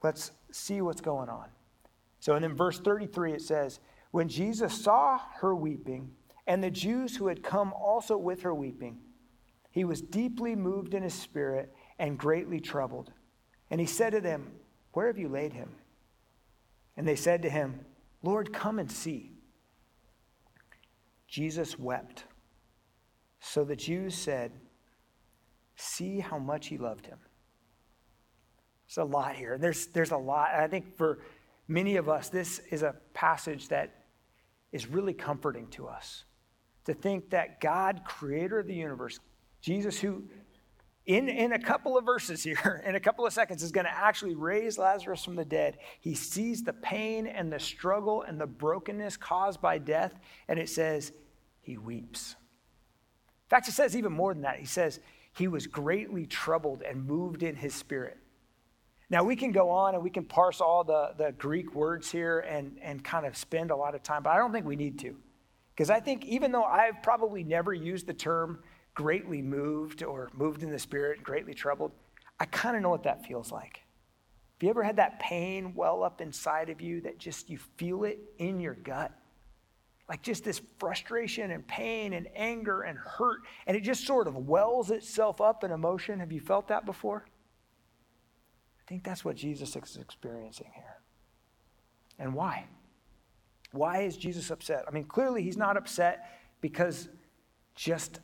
Let's 0.02 0.30
see 0.50 0.80
what's 0.80 1.02
going 1.02 1.28
on. 1.28 1.48
So, 2.20 2.36
and 2.36 2.42
then 2.42 2.54
verse 2.54 2.80
33, 2.80 3.34
it 3.34 3.42
says, 3.42 3.80
When 4.12 4.28
Jesus 4.28 4.72
saw 4.72 5.20
her 5.40 5.54
weeping, 5.54 6.12
and 6.46 6.64
the 6.64 6.70
Jews 6.70 7.16
who 7.16 7.26
had 7.26 7.42
come 7.42 7.74
also 7.74 8.16
with 8.16 8.42
her 8.42 8.54
weeping, 8.54 8.98
he 9.70 9.84
was 9.84 10.00
deeply 10.00 10.56
moved 10.56 10.94
in 10.94 11.02
his 11.02 11.12
spirit 11.12 11.74
and 11.98 12.18
greatly 12.18 12.60
troubled. 12.60 13.12
And 13.70 13.80
he 13.80 13.86
said 13.86 14.12
to 14.12 14.20
them, 14.20 14.52
Where 14.92 15.06
have 15.06 15.18
you 15.18 15.28
laid 15.28 15.52
him? 15.52 15.70
And 16.96 17.06
they 17.06 17.16
said 17.16 17.42
to 17.42 17.50
him, 17.50 17.84
Lord, 18.22 18.52
come 18.52 18.78
and 18.78 18.90
see. 18.90 19.32
Jesus 21.28 21.78
wept. 21.78 22.24
So 23.40 23.64
the 23.64 23.76
Jews 23.76 24.14
said, 24.14 24.52
See 25.76 26.18
how 26.18 26.38
much 26.38 26.66
he 26.66 26.78
loved 26.78 27.06
him. 27.06 27.18
There's 28.88 29.06
a 29.06 29.08
lot 29.08 29.36
here. 29.36 29.58
There's, 29.58 29.86
there's 29.88 30.10
a 30.10 30.16
lot. 30.16 30.50
I 30.54 30.66
think 30.66 30.96
for 30.96 31.20
many 31.68 31.96
of 31.96 32.08
us, 32.08 32.30
this 32.30 32.60
is 32.70 32.82
a 32.82 32.96
passage 33.12 33.68
that 33.68 34.06
is 34.72 34.88
really 34.88 35.12
comforting 35.12 35.68
to 35.68 35.86
us. 35.86 36.24
To 36.86 36.94
think 36.94 37.30
that 37.30 37.60
God, 37.60 38.00
creator 38.06 38.58
of 38.58 38.66
the 38.66 38.74
universe, 38.74 39.20
Jesus, 39.60 40.00
who 40.00 40.24
in, 41.08 41.30
in 41.30 41.52
a 41.52 41.58
couple 41.58 41.96
of 41.96 42.04
verses 42.04 42.42
here, 42.42 42.82
in 42.86 42.94
a 42.94 43.00
couple 43.00 43.26
of 43.26 43.32
seconds, 43.32 43.62
is 43.62 43.72
going 43.72 43.86
to 43.86 43.90
actually 43.90 44.34
raise 44.34 44.76
Lazarus 44.78 45.24
from 45.24 45.36
the 45.36 45.44
dead. 45.44 45.78
He 46.00 46.14
sees 46.14 46.62
the 46.62 46.74
pain 46.74 47.26
and 47.26 47.50
the 47.50 47.58
struggle 47.58 48.22
and 48.22 48.38
the 48.38 48.46
brokenness 48.46 49.16
caused 49.16 49.60
by 49.62 49.78
death, 49.78 50.12
and 50.48 50.58
it 50.58 50.68
says 50.68 51.12
he 51.62 51.78
weeps. 51.78 52.36
In 53.46 53.48
fact, 53.48 53.68
it 53.68 53.72
says 53.72 53.96
even 53.96 54.12
more 54.12 54.34
than 54.34 54.42
that. 54.42 54.58
He 54.58 54.66
says 54.66 55.00
he 55.32 55.48
was 55.48 55.66
greatly 55.66 56.26
troubled 56.26 56.82
and 56.82 57.06
moved 57.06 57.42
in 57.42 57.56
his 57.56 57.74
spirit. 57.74 58.18
Now, 59.08 59.24
we 59.24 59.34
can 59.34 59.50
go 59.50 59.70
on 59.70 59.94
and 59.94 60.04
we 60.04 60.10
can 60.10 60.26
parse 60.26 60.60
all 60.60 60.84
the, 60.84 61.14
the 61.16 61.32
Greek 61.32 61.74
words 61.74 62.10
here 62.10 62.40
and, 62.40 62.78
and 62.82 63.02
kind 63.02 63.24
of 63.24 63.34
spend 63.34 63.70
a 63.70 63.76
lot 63.76 63.94
of 63.94 64.02
time, 64.02 64.22
but 64.22 64.30
I 64.30 64.36
don't 64.36 64.52
think 64.52 64.66
we 64.66 64.76
need 64.76 64.98
to. 64.98 65.16
Because 65.74 65.88
I 65.88 66.00
think 66.00 66.26
even 66.26 66.52
though 66.52 66.64
I've 66.64 67.02
probably 67.02 67.44
never 67.44 67.72
used 67.72 68.06
the 68.06 68.12
term 68.12 68.58
greatly 68.98 69.40
moved 69.40 70.02
or 70.02 70.28
moved 70.34 70.64
in 70.64 70.72
the 70.72 70.78
spirit 70.78 71.22
greatly 71.22 71.54
troubled, 71.54 71.92
I 72.40 72.46
kind 72.46 72.74
of 72.74 72.82
know 72.82 72.88
what 72.88 73.04
that 73.04 73.24
feels 73.24 73.52
like. 73.52 73.76
Have 73.76 74.64
you 74.64 74.70
ever 74.70 74.82
had 74.82 74.96
that 74.96 75.20
pain 75.20 75.72
well 75.76 76.02
up 76.02 76.20
inside 76.20 76.68
of 76.68 76.80
you 76.80 77.00
that 77.02 77.16
just 77.16 77.48
you 77.48 77.58
feel 77.76 78.02
it 78.02 78.18
in 78.38 78.58
your 78.58 78.74
gut? 78.74 79.12
Like 80.08 80.20
just 80.20 80.42
this 80.42 80.60
frustration 80.80 81.52
and 81.52 81.64
pain 81.64 82.12
and 82.12 82.26
anger 82.34 82.82
and 82.82 82.98
hurt, 82.98 83.42
and 83.68 83.76
it 83.76 83.84
just 83.84 84.04
sort 84.04 84.26
of 84.26 84.34
wells 84.34 84.90
itself 84.90 85.40
up 85.40 85.62
in 85.62 85.70
emotion. 85.70 86.18
Have 86.18 86.32
you 86.32 86.40
felt 86.40 86.66
that 86.66 86.84
before? 86.84 87.24
I 88.80 88.82
think 88.88 89.04
that's 89.04 89.24
what 89.24 89.36
Jesus 89.36 89.76
is 89.76 89.96
experiencing 89.96 90.72
here. 90.74 90.96
And 92.18 92.34
why? 92.34 92.66
Why 93.70 94.00
is 94.00 94.16
Jesus 94.16 94.50
upset? 94.50 94.86
I 94.88 94.90
mean, 94.90 95.04
clearly 95.04 95.44
he's 95.44 95.56
not 95.56 95.76
upset 95.76 96.28
because 96.60 97.08
just 97.76 98.18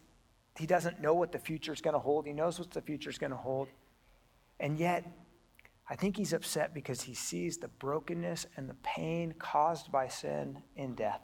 he 0.59 0.67
doesn't 0.67 1.01
know 1.01 1.15
what 1.15 1.33
the 1.33 1.39
future 1.39 1.73
is 1.73 1.81
going 1.81 1.95
to 1.95 2.01
hold. 2.01 2.27
He 2.27 2.33
knows 2.33 2.59
what 2.59 2.71
the 2.71 2.81
future 2.81 3.11
is 3.11 3.19
going 3.19 3.33
to 3.33 3.37
hold. 3.37 3.69
And 4.61 4.79
yet, 4.79 5.05
I 5.89 5.97
think 5.97 6.17
he's 6.17 6.33
upset 6.33 6.73
because 6.73 7.03
he 7.03 7.15
sees 7.15 7.59
the 7.59 7.69
brokenness 7.69 8.47
and 8.57 8.69
the 8.69 8.77
pain 8.83 9.35
caused 9.39 9.91
by 9.91 10.09
sin 10.09 10.63
in 10.77 10.95
death. 10.95 11.21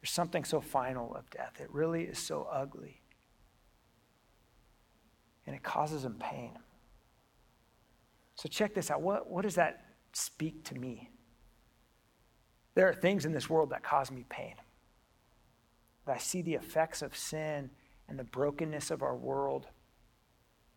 There's 0.00 0.12
something 0.12 0.44
so 0.44 0.60
final 0.60 1.14
of 1.14 1.28
death. 1.30 1.60
It 1.60 1.70
really 1.72 2.04
is 2.04 2.18
so 2.18 2.46
ugly. 2.50 3.00
And 5.46 5.56
it 5.56 5.62
causes 5.62 6.04
him 6.04 6.14
pain. 6.18 6.52
So, 8.36 8.48
check 8.48 8.74
this 8.74 8.90
out. 8.90 9.02
What, 9.02 9.28
what 9.28 9.42
does 9.42 9.56
that 9.56 9.84
speak 10.12 10.64
to 10.64 10.74
me? 10.74 11.10
There 12.74 12.88
are 12.88 12.94
things 12.94 13.26
in 13.26 13.32
this 13.32 13.50
world 13.50 13.70
that 13.70 13.82
cause 13.82 14.10
me 14.10 14.24
pain. 14.30 14.54
But 16.06 16.14
I 16.14 16.18
see 16.18 16.40
the 16.40 16.54
effects 16.54 17.02
of 17.02 17.14
sin 17.14 17.70
and 18.10 18.18
the 18.18 18.24
brokenness 18.24 18.90
of 18.90 19.02
our 19.02 19.16
world, 19.16 19.68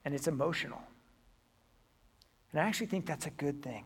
and 0.06 0.13
it's 0.13 0.28
emotional. 0.28 0.82
And 2.52 2.62
I 2.62 2.65
actually 2.65 2.88
think 2.88 3.08
that's 3.08 3.26
a 3.26 3.32
good 3.32 3.63
thing. 3.63 3.86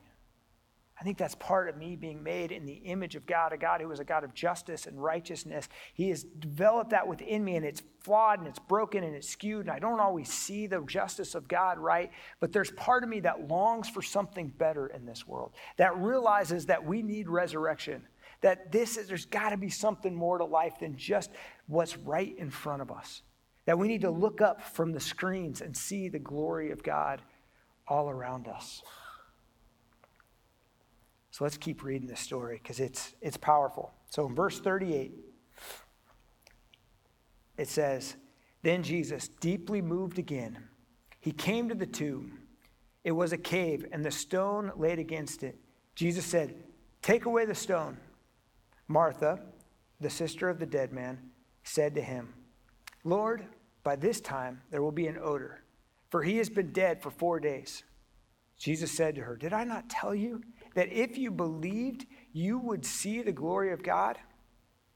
I 0.99 1.03
think 1.03 1.17
that's 1.17 1.36
part 1.36 1.69
of 1.69 1.77
me 1.77 1.95
being 1.95 2.23
made 2.23 2.51
in 2.51 2.65
the 2.65 2.73
image 2.73 3.15
of 3.15 3.25
God, 3.25 3.53
a 3.53 3.57
God 3.57 3.81
who 3.81 3.91
is 3.91 3.99
a 3.99 4.03
God 4.03 4.23
of 4.23 4.33
justice 4.33 4.88
and 4.88 5.01
righteousness. 5.01 5.69
He 5.93 6.10
has 6.10 6.23
developed 6.23 6.89
that 6.89 7.07
within 7.07 7.45
me, 7.45 7.55
and 7.55 7.63
it's 7.63 7.83
flawed 8.01 8.39
and 8.39 8.47
it's 8.47 8.60
broken 8.60 9.03
and 9.03 9.15
it's 9.15 9.29
skewed, 9.29 9.67
and 9.67 9.71
I 9.71 9.79
don't 9.79 9.99
always 9.99 10.27
see 10.27 10.67
the 10.67 10.81
justice 10.81 11.36
of 11.36 11.47
God 11.47 11.77
right. 11.77 12.12
But 12.39 12.51
there's 12.51 12.71
part 12.71 13.03
of 13.03 13.10
me 13.10 13.21
that 13.21 13.47
longs 13.47 13.88
for 13.88 14.01
something 14.01 14.47
better 14.49 14.88
in 14.88 15.05
this 15.05 15.25
world, 15.25 15.53
that 15.77 15.95
realizes 15.97 16.65
that 16.65 16.83
we 16.83 17.03
need 17.03 17.29
resurrection, 17.29 18.01
that 18.41 18.71
this 18.71 18.97
is, 18.97 19.07
there's 19.07 19.27
got 19.27 19.51
to 19.51 19.57
be 19.57 19.69
something 19.69 20.13
more 20.13 20.39
to 20.39 20.45
life 20.45 20.79
than 20.79 20.97
just 20.97 21.29
what's 21.67 21.95
right 21.95 22.36
in 22.38 22.49
front 22.49 22.81
of 22.81 22.91
us 22.91 23.21
that 23.67 23.77
we 23.77 23.89
need 23.89 23.99
to 23.99 24.10
look 24.10 24.39
up 24.39 24.62
from 24.62 24.93
the 24.93 24.99
screens 24.99 25.60
and 25.60 25.75
see 25.75 26.08
the 26.08 26.17
glory 26.17 26.71
of 26.71 26.82
God 26.82 27.21
all 27.86 28.10
around 28.10 28.47
us. 28.47 28.82
So 31.32 31.43
let's 31.43 31.58
keep 31.58 31.84
reading 31.84 32.08
this 32.08 32.21
story 32.21 32.62
because 32.63 32.80
it's, 32.80 33.13
it's 33.21 33.36
powerful. 33.36 33.91
So 34.10 34.25
in 34.25 34.34
verse 34.34 34.62
38, 34.62 35.12
it 37.58 37.67
says, 37.67 38.15
Then 38.63 38.84
Jesus, 38.84 39.27
deeply 39.27 39.82
moved 39.82 40.17
again, 40.17 40.58
he 41.19 41.34
came 41.34 41.67
to 41.67 41.75
the 41.75 41.86
tomb. 41.86 42.39
It 43.03 43.12
was 43.12 43.34
a 43.34 43.38
cave, 43.38 43.86
and 43.91 44.03
the 44.03 44.12
stone 44.12 44.71
laid 44.77 44.97
against 44.97 45.43
it. 45.43 45.60
Jesus 45.93 46.23
said, 46.23 46.56
Take 47.01 47.25
away 47.25 47.43
the 47.43 47.53
stone. 47.53 47.97
Martha, 48.88 49.41
the 49.99 50.10
sister 50.10 50.47
of 50.47 50.58
the 50.58 50.65
dead 50.65 50.93
man, 50.93 51.19
said 51.63 51.95
to 51.95 52.01
him, 52.01 52.34
Lord, 53.03 53.45
by 53.88 53.95
this 53.95 54.19
time, 54.19 54.60
there 54.69 54.84
will 54.84 54.91
be 54.91 55.08
an 55.08 55.17
odor, 55.17 55.63
for 56.10 56.21
he 56.21 56.36
has 56.39 56.50
been 56.50 56.73
dead 56.73 57.02
for 57.02 57.10
four 57.10 57.39
days. 57.39 57.84
Jesus 58.58 58.91
said 58.91 59.15
to 59.15 59.21
her, 59.21 59.38
Did 59.38 59.54
I 59.54 59.63
not 59.63 59.89
tell 59.89 60.13
you 60.13 60.41
that 60.76 60.91
if 60.91 61.17
you 61.17 61.32
believed, 61.32 62.06
you 62.34 62.60
would 62.60 62.86
see 62.86 63.21
the 63.21 63.32
glory 63.32 63.71
of 63.71 63.82
God? 63.82 64.17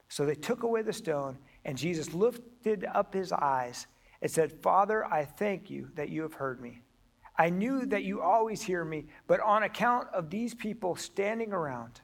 So 0.10 0.25
they 0.25 0.36
took 0.36 0.63
away 0.63 0.82
the 0.82 0.91
stone, 0.91 1.38
and 1.63 1.77
Jesus 1.77 2.13
lifted 2.13 2.86
up 2.93 3.13
his 3.13 3.32
eyes 3.32 3.88
and 4.21 4.30
said, 4.30 4.51
Father, 4.62 5.06
I 5.06 5.23
thank 5.23 5.69
you 5.69 5.88
that 5.95 6.10
you 6.10 6.23
have 6.23 6.34
heard 6.34 6.60
me. 6.60 6.82
I 7.38 7.49
knew 7.49 7.86
that 7.86 8.04
you 8.04 8.19
always 8.19 8.62
hear 8.62 8.84
me, 8.84 9.06
but 9.25 9.39
on 9.39 9.63
account 9.63 10.10
of 10.13 10.30
these 10.30 10.54
people 10.54 10.97
standing 10.97 11.54
around, 11.54 12.01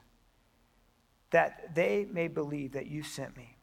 that 1.32 1.74
they 1.74 2.06
may 2.10 2.28
believe 2.28 2.72
that 2.72 2.86
you 2.86 3.02
sent 3.02 3.36
me. 3.36 3.58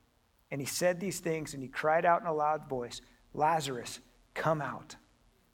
And 0.52 0.62
he 0.62 0.68
said 0.68 1.00
these 1.00 1.20
things, 1.20 1.56
and 1.56 1.64
he 1.64 1.70
cried 1.70 2.06
out 2.06 2.22
in 2.22 2.28
a 2.28 2.34
loud 2.34 2.70
voice, 2.70 3.02
Lazarus, 3.36 4.00
come 4.34 4.62
out. 4.62 4.96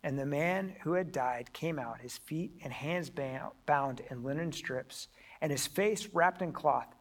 And 0.04 0.18
the 0.18 0.26
man 0.26 0.76
who 0.82 0.94
had 0.94 1.12
died 1.12 1.54
came 1.54 1.78
out, 1.78 2.02
his 2.02 2.18
feet 2.18 2.54
and 2.64 2.74
hands 2.74 3.10
bound 3.10 4.02
in 4.10 4.24
linen 4.24 4.52
strips, 4.52 5.08
and 5.42 5.52
his 5.52 5.68
face 5.68 6.10
wrapped 6.14 6.42
in 6.42 6.54
cloth. 6.54 6.96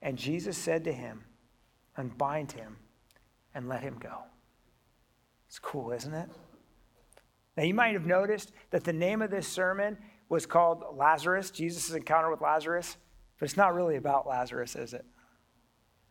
And 0.00 0.16
Jesus 0.16 0.56
said 0.56 0.84
to 0.84 0.92
him, 0.92 1.24
Unbind 1.96 2.52
him 2.52 2.76
and 3.54 3.68
let 3.68 3.82
him 3.82 3.98
go. 3.98 4.22
It's 5.48 5.58
cool, 5.58 5.90
isn't 5.92 6.14
it? 6.14 6.30
Now, 7.56 7.64
you 7.64 7.74
might 7.74 7.94
have 7.94 8.06
noticed 8.06 8.52
that 8.70 8.84
the 8.84 8.92
name 8.92 9.20
of 9.20 9.30
this 9.30 9.48
sermon 9.48 9.98
was 10.28 10.46
called 10.46 10.84
Lazarus, 10.94 11.50
Jesus' 11.50 11.90
encounter 11.90 12.30
with 12.30 12.40
Lazarus, 12.40 12.96
but 13.38 13.46
it's 13.46 13.56
not 13.56 13.74
really 13.74 13.96
about 13.96 14.28
Lazarus, 14.28 14.76
is 14.76 14.94
it? 14.94 15.04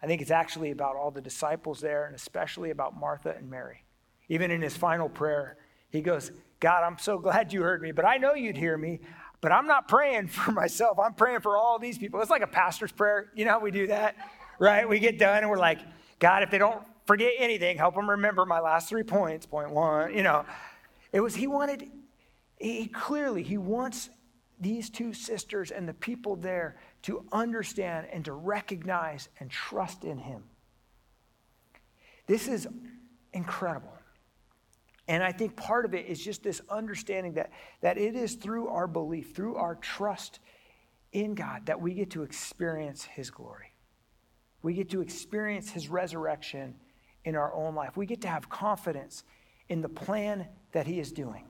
I 0.02 0.08
think 0.08 0.22
it's 0.22 0.32
actually 0.32 0.72
about 0.72 0.96
all 0.96 1.10
the 1.10 1.22
disciples 1.22 1.80
there 1.80 2.06
and 2.06 2.16
especially 2.16 2.72
about 2.72 3.00
Martha 3.00 3.34
and 3.36 3.50
Mary. 3.50 3.84
Even 4.30 4.52
in 4.52 4.62
his 4.62 4.76
final 4.76 5.10
prayer, 5.10 5.58
he 5.90 6.02
goes, 6.02 6.32
God, 6.60 6.84
I'm 6.84 6.98
so 6.98 7.18
glad 7.20 7.54
you 7.54 7.62
heard 7.62 7.82
me, 7.82 7.92
but 7.92 8.06
I 8.06 8.18
know 8.18 8.34
you'd 8.34 8.58
hear 8.58 8.78
me. 8.78 9.00
But 9.40 9.52
I'm 9.52 9.68
not 9.68 9.88
praying 9.88 10.28
for 10.30 10.52
myself. 10.52 11.00
I'm 11.00 11.14
praying 11.14 11.42
for 11.42 11.58
all 11.58 11.80
these 11.80 11.98
people. 11.98 12.22
It's 12.22 12.30
like 12.30 12.42
a 12.42 12.48
pastor's 12.48 12.92
prayer. 12.92 13.32
You 13.36 13.46
know 13.46 13.52
how 13.52 13.60
we 13.60 13.72
do 13.72 13.88
that, 13.88 14.16
right? 14.60 14.88
We 14.88 15.00
get 15.00 15.20
done 15.20 15.40
and 15.40 15.50
we're 15.50 15.58
like, 15.58 15.80
God, 16.20 16.44
if 16.44 16.50
they 16.50 16.58
don't 16.58 16.84
forget 17.06 17.34
anything, 17.38 17.78
help 17.78 17.96
them 17.96 18.10
remember 18.10 18.46
my 18.46 18.60
last 18.60 18.90
three 18.90 19.04
points. 19.04 19.46
Point 19.46 19.72
one, 19.72 20.16
you 20.16 20.24
know. 20.24 20.46
It 21.14 21.22
was, 21.22 21.36
he 21.36 21.48
wanted, 21.48 21.90
he 22.58 22.88
clearly, 22.88 23.44
he 23.44 23.58
wants 23.58 24.10
these 24.60 24.90
two 24.90 25.14
sisters 25.14 25.72
and 25.72 25.88
the 25.88 25.94
people 25.94 26.36
there 26.36 26.78
to 27.04 27.24
understand 27.32 28.08
and 28.12 28.26
to 28.26 28.34
recognize 28.34 29.30
and 29.40 29.50
trust 29.50 30.04
in 30.04 30.18
him. 30.18 30.44
This 32.26 32.48
is 32.48 32.68
incredible. 33.34 33.97
And 35.08 35.24
I 35.24 35.32
think 35.32 35.56
part 35.56 35.86
of 35.86 35.94
it 35.94 36.06
is 36.08 36.24
just 36.24 36.44
this 36.44 36.62
understanding 36.70 37.34
that, 37.34 37.52
that 37.82 37.98
it 37.98 38.16
is 38.16 38.36
through 38.36 38.68
our 38.68 38.88
belief, 38.88 39.34
through 39.34 39.56
our 39.56 39.76
trust 39.76 40.40
in 41.14 41.34
God, 41.34 41.68
that 41.68 41.80
we 41.80 41.94
get 41.94 42.12
to 42.12 42.24
experience 42.24 43.06
His 43.06 43.30
glory. 43.30 43.74
We 44.62 44.74
get 44.74 44.90
to 44.90 45.02
experience 45.02 45.70
His 45.72 45.88
resurrection 45.88 46.76
in 47.24 47.36
our 47.36 47.54
own 47.54 47.74
life. 47.74 47.96
We 47.96 48.06
get 48.06 48.22
to 48.22 48.28
have 48.28 48.50
confidence 48.50 49.24
in 49.70 49.82
the 49.82 49.90
plan 49.90 50.48
that 50.74 50.88
He 50.88 51.00
is 51.00 51.12
doing. 51.12 51.46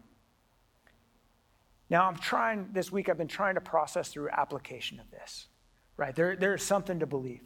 Now, 1.89 2.06
I'm 2.06 2.17
trying, 2.17 2.70
this 2.74 2.91
week, 2.91 3.10
I've 3.10 3.17
been 3.17 3.28
trying 3.28 3.56
to 3.56 3.62
process 3.62 4.10
through 4.10 4.30
application 4.30 5.00
of 5.00 5.10
this, 5.10 5.48
right? 5.96 6.13
There, 6.13 6.36
there 6.36 6.54
is 6.54 6.62
something 6.62 7.00
to 7.00 7.08
believe. 7.08 7.41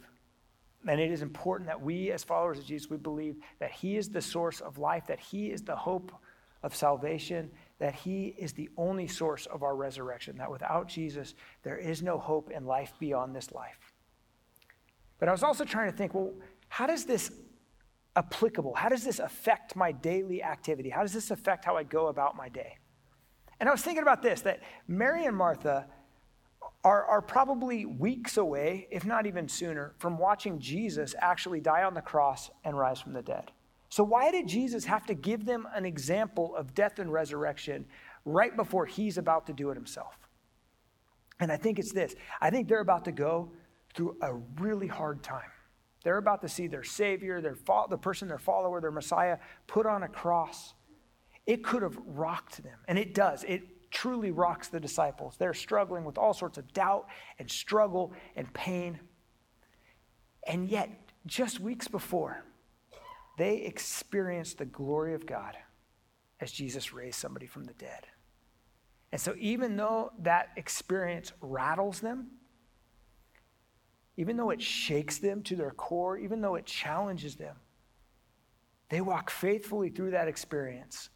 And 0.86 1.00
it 1.00 1.10
is 1.10 1.22
important 1.22 1.68
that 1.68 1.80
we, 1.80 2.10
as 2.10 2.24
followers 2.24 2.58
of 2.58 2.66
Jesus, 2.66 2.90
we 2.90 2.96
believe 2.96 3.36
that 3.60 3.70
He 3.70 3.96
is 3.96 4.08
the 4.08 4.22
source 4.22 4.60
of 4.60 4.78
life, 4.78 5.06
that 5.06 5.20
He 5.20 5.50
is 5.50 5.62
the 5.62 5.76
hope 5.76 6.12
of 6.62 6.74
salvation, 6.74 7.50
that 7.78 7.94
He 7.94 8.34
is 8.38 8.52
the 8.52 8.68
only 8.76 9.06
source 9.06 9.46
of 9.46 9.62
our 9.62 9.76
resurrection, 9.76 10.36
that 10.38 10.50
without 10.50 10.88
Jesus, 10.88 11.34
there 11.62 11.78
is 11.78 12.02
no 12.02 12.18
hope 12.18 12.50
in 12.50 12.66
life 12.66 12.92
beyond 12.98 13.34
this 13.34 13.52
life. 13.52 13.92
But 15.18 15.28
I 15.28 15.32
was 15.32 15.44
also 15.44 15.64
trying 15.64 15.90
to 15.90 15.96
think 15.96 16.14
well, 16.14 16.32
how 16.68 16.86
does 16.86 17.04
this 17.04 17.30
applicable? 18.16 18.74
How 18.74 18.88
does 18.88 19.04
this 19.04 19.20
affect 19.20 19.76
my 19.76 19.92
daily 19.92 20.42
activity? 20.42 20.90
How 20.90 21.02
does 21.02 21.12
this 21.12 21.30
affect 21.30 21.64
how 21.64 21.76
I 21.76 21.84
go 21.84 22.08
about 22.08 22.36
my 22.36 22.48
day? 22.48 22.78
And 23.60 23.68
I 23.68 23.72
was 23.72 23.82
thinking 23.82 24.02
about 24.02 24.22
this 24.22 24.40
that 24.40 24.60
Mary 24.88 25.24
and 25.26 25.36
Martha 25.36 25.86
are, 26.84 27.04
are 27.04 27.22
probably 27.22 27.84
weeks 27.86 28.36
away, 28.36 28.88
if 28.90 29.04
not 29.04 29.26
even 29.26 29.48
sooner, 29.48 29.94
from 29.98 30.18
watching 30.18 30.58
Jesus 30.58 31.14
actually 31.18 31.60
die 31.60 31.84
on 31.84 31.94
the 31.94 32.00
cross 32.00 32.50
and 32.64 32.76
rise 32.76 33.00
from 33.00 33.12
the 33.12 33.22
dead. 33.22 33.52
So, 33.88 34.02
why 34.02 34.30
did 34.30 34.48
Jesus 34.48 34.84
have 34.86 35.06
to 35.06 35.14
give 35.14 35.44
them 35.44 35.68
an 35.74 35.84
example 35.84 36.56
of 36.56 36.74
death 36.74 36.98
and 36.98 37.12
resurrection 37.12 37.84
right 38.24 38.56
before 38.56 38.86
he's 38.86 39.18
about 39.18 39.46
to 39.46 39.52
do 39.52 39.70
it 39.70 39.74
himself? 39.74 40.16
And 41.40 41.52
I 41.52 41.56
think 41.56 41.78
it's 41.78 41.92
this 41.92 42.14
I 42.40 42.50
think 42.50 42.68
they're 42.68 42.80
about 42.80 43.04
to 43.04 43.12
go 43.12 43.52
through 43.94 44.16
a 44.22 44.34
really 44.60 44.86
hard 44.86 45.22
time. 45.22 45.50
They're 46.04 46.18
about 46.18 46.40
to 46.42 46.48
see 46.48 46.66
their 46.66 46.82
Savior, 46.82 47.40
their 47.40 47.54
fo- 47.54 47.86
the 47.88 47.98
person, 47.98 48.26
their 48.26 48.38
follower, 48.38 48.80
their 48.80 48.90
Messiah, 48.90 49.38
put 49.66 49.86
on 49.86 50.02
a 50.02 50.08
cross. 50.08 50.74
It 51.46 51.62
could 51.62 51.82
have 51.82 51.96
rocked 52.06 52.62
them, 52.62 52.78
and 52.88 52.98
it 52.98 53.14
does. 53.14 53.44
It 53.44 53.62
truly 53.92 54.30
rocks 54.30 54.68
the 54.68 54.80
disciples. 54.80 55.36
They're 55.38 55.54
struggling 55.54 56.04
with 56.04 56.18
all 56.18 56.34
sorts 56.34 56.58
of 56.58 56.72
doubt 56.72 57.06
and 57.38 57.48
struggle 57.48 58.12
and 58.34 58.52
pain. 58.52 58.98
And 60.46 60.68
yet, 60.68 60.90
just 61.26 61.60
weeks 61.60 61.86
before, 61.86 62.44
they 63.38 63.58
experienced 63.58 64.58
the 64.58 64.64
glory 64.64 65.14
of 65.14 65.26
God 65.26 65.56
as 66.40 66.50
Jesus 66.50 66.92
raised 66.92 67.18
somebody 67.18 67.46
from 67.46 67.64
the 67.64 67.74
dead. 67.74 68.06
And 69.12 69.20
so, 69.20 69.34
even 69.38 69.76
though 69.76 70.12
that 70.20 70.48
experience 70.56 71.32
rattles 71.40 72.00
them, 72.00 72.30
even 74.16 74.36
though 74.36 74.50
it 74.50 74.60
shakes 74.60 75.18
them 75.18 75.42
to 75.44 75.56
their 75.56 75.70
core, 75.70 76.18
even 76.18 76.40
though 76.40 76.56
it 76.56 76.66
challenges 76.66 77.36
them, 77.36 77.56
they 78.88 79.00
walk 79.00 79.30
faithfully 79.30 79.90
through 79.90 80.10
that 80.10 80.28
experience 80.28 81.10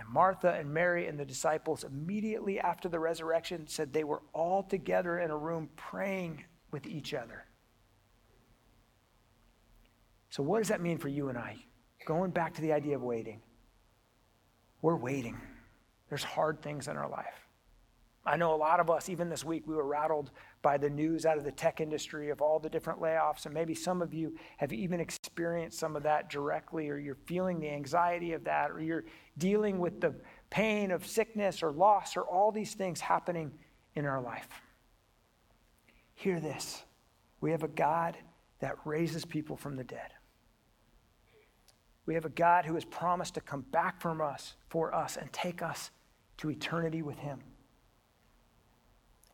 and 0.00 0.08
Martha 0.08 0.52
and 0.52 0.72
Mary 0.72 1.06
and 1.06 1.18
the 1.18 1.24
disciples, 1.24 1.84
immediately 1.84 2.58
after 2.58 2.88
the 2.88 2.98
resurrection, 2.98 3.66
said 3.66 3.92
they 3.92 4.04
were 4.04 4.22
all 4.32 4.62
together 4.62 5.18
in 5.18 5.30
a 5.30 5.36
room 5.36 5.68
praying 5.76 6.42
with 6.70 6.86
each 6.86 7.12
other. 7.12 7.44
So, 10.30 10.42
what 10.42 10.58
does 10.58 10.68
that 10.68 10.80
mean 10.80 10.98
for 10.98 11.08
you 11.08 11.28
and 11.28 11.36
I? 11.36 11.56
Going 12.06 12.30
back 12.30 12.54
to 12.54 12.62
the 12.62 12.72
idea 12.72 12.96
of 12.96 13.02
waiting. 13.02 13.42
We're 14.80 14.96
waiting. 14.96 15.38
There's 16.08 16.24
hard 16.24 16.62
things 16.62 16.88
in 16.88 16.96
our 16.96 17.08
life. 17.08 17.49
I 18.24 18.36
know 18.36 18.54
a 18.54 18.56
lot 18.56 18.80
of 18.80 18.90
us, 18.90 19.08
even 19.08 19.30
this 19.30 19.44
week, 19.44 19.66
we 19.66 19.74
were 19.74 19.86
rattled 19.86 20.30
by 20.60 20.76
the 20.76 20.90
news 20.90 21.24
out 21.24 21.38
of 21.38 21.44
the 21.44 21.52
tech 21.52 21.80
industry 21.80 22.28
of 22.28 22.42
all 22.42 22.58
the 22.58 22.68
different 22.68 23.00
layoffs. 23.00 23.46
And 23.46 23.54
maybe 23.54 23.74
some 23.74 24.02
of 24.02 24.12
you 24.12 24.36
have 24.58 24.72
even 24.72 25.00
experienced 25.00 25.78
some 25.78 25.96
of 25.96 26.02
that 26.02 26.28
directly, 26.28 26.90
or 26.90 26.98
you're 26.98 27.16
feeling 27.26 27.60
the 27.60 27.70
anxiety 27.70 28.32
of 28.34 28.44
that, 28.44 28.70
or 28.70 28.80
you're 28.80 29.04
dealing 29.38 29.78
with 29.78 30.00
the 30.00 30.14
pain 30.50 30.90
of 30.90 31.06
sickness 31.06 31.62
or 31.62 31.72
loss, 31.72 32.14
or 32.16 32.22
all 32.22 32.52
these 32.52 32.74
things 32.74 33.00
happening 33.00 33.52
in 33.94 34.04
our 34.04 34.20
life. 34.20 34.48
Hear 36.14 36.40
this 36.40 36.82
we 37.40 37.52
have 37.52 37.62
a 37.62 37.68
God 37.68 38.18
that 38.60 38.76
raises 38.84 39.24
people 39.24 39.56
from 39.56 39.76
the 39.76 39.84
dead. 39.84 40.12
We 42.04 42.14
have 42.14 42.26
a 42.26 42.30
God 42.30 42.66
who 42.66 42.74
has 42.74 42.84
promised 42.84 43.34
to 43.34 43.40
come 43.40 43.62
back 43.62 44.00
from 44.00 44.20
us 44.20 44.56
for 44.68 44.94
us 44.94 45.16
and 45.16 45.32
take 45.32 45.62
us 45.62 45.90
to 46.38 46.50
eternity 46.50 47.00
with 47.00 47.18
him. 47.18 47.40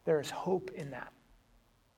There 0.06 0.20
is 0.20 0.30
hope 0.30 0.70
in 0.74 0.92
that. 0.92 1.12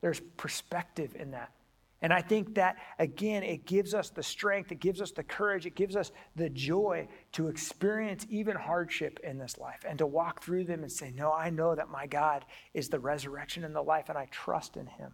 There's 0.01 0.21
perspective 0.37 1.15
in 1.15 1.31
that. 1.31 1.53
And 2.01 2.13
I 2.13 2.23
think 2.23 2.55
that, 2.55 2.77
again, 2.99 3.43
it 3.43 3.67
gives 3.67 3.93
us 3.93 4.11
the 4.11 4.23
strength, 4.23 4.71
it 4.71 4.79
gives 4.79 5.01
us 5.01 5.11
the 5.11 5.25
courage, 5.25 5.67
it 5.67 5.75
gives 5.75 5.97
us 5.97 6.13
the 6.37 6.49
joy 6.49 7.09
to 7.33 7.49
experience 7.49 8.25
even 8.31 8.57
hardship 8.57 9.19
in 9.25 9.37
this 9.37 9.59
life 9.59 9.85
and 9.87 9.99
to 9.99 10.07
walk 10.07 10.43
through 10.43 10.65
them 10.65 10.83
and 10.83 10.93
say, 10.93 11.11
No, 11.11 11.33
I 11.33 11.51
know 11.51 11.75
that 11.75 11.91
my 11.91 12.07
God 12.07 12.45
is 12.73 12.89
the 12.89 13.01
resurrection 13.01 13.65
and 13.65 13.75
the 13.75 13.83
life, 13.83 14.09
and 14.09 14.17
I 14.17 14.27
trust 14.27 14.77
in 14.77 14.87
him. 14.87 15.13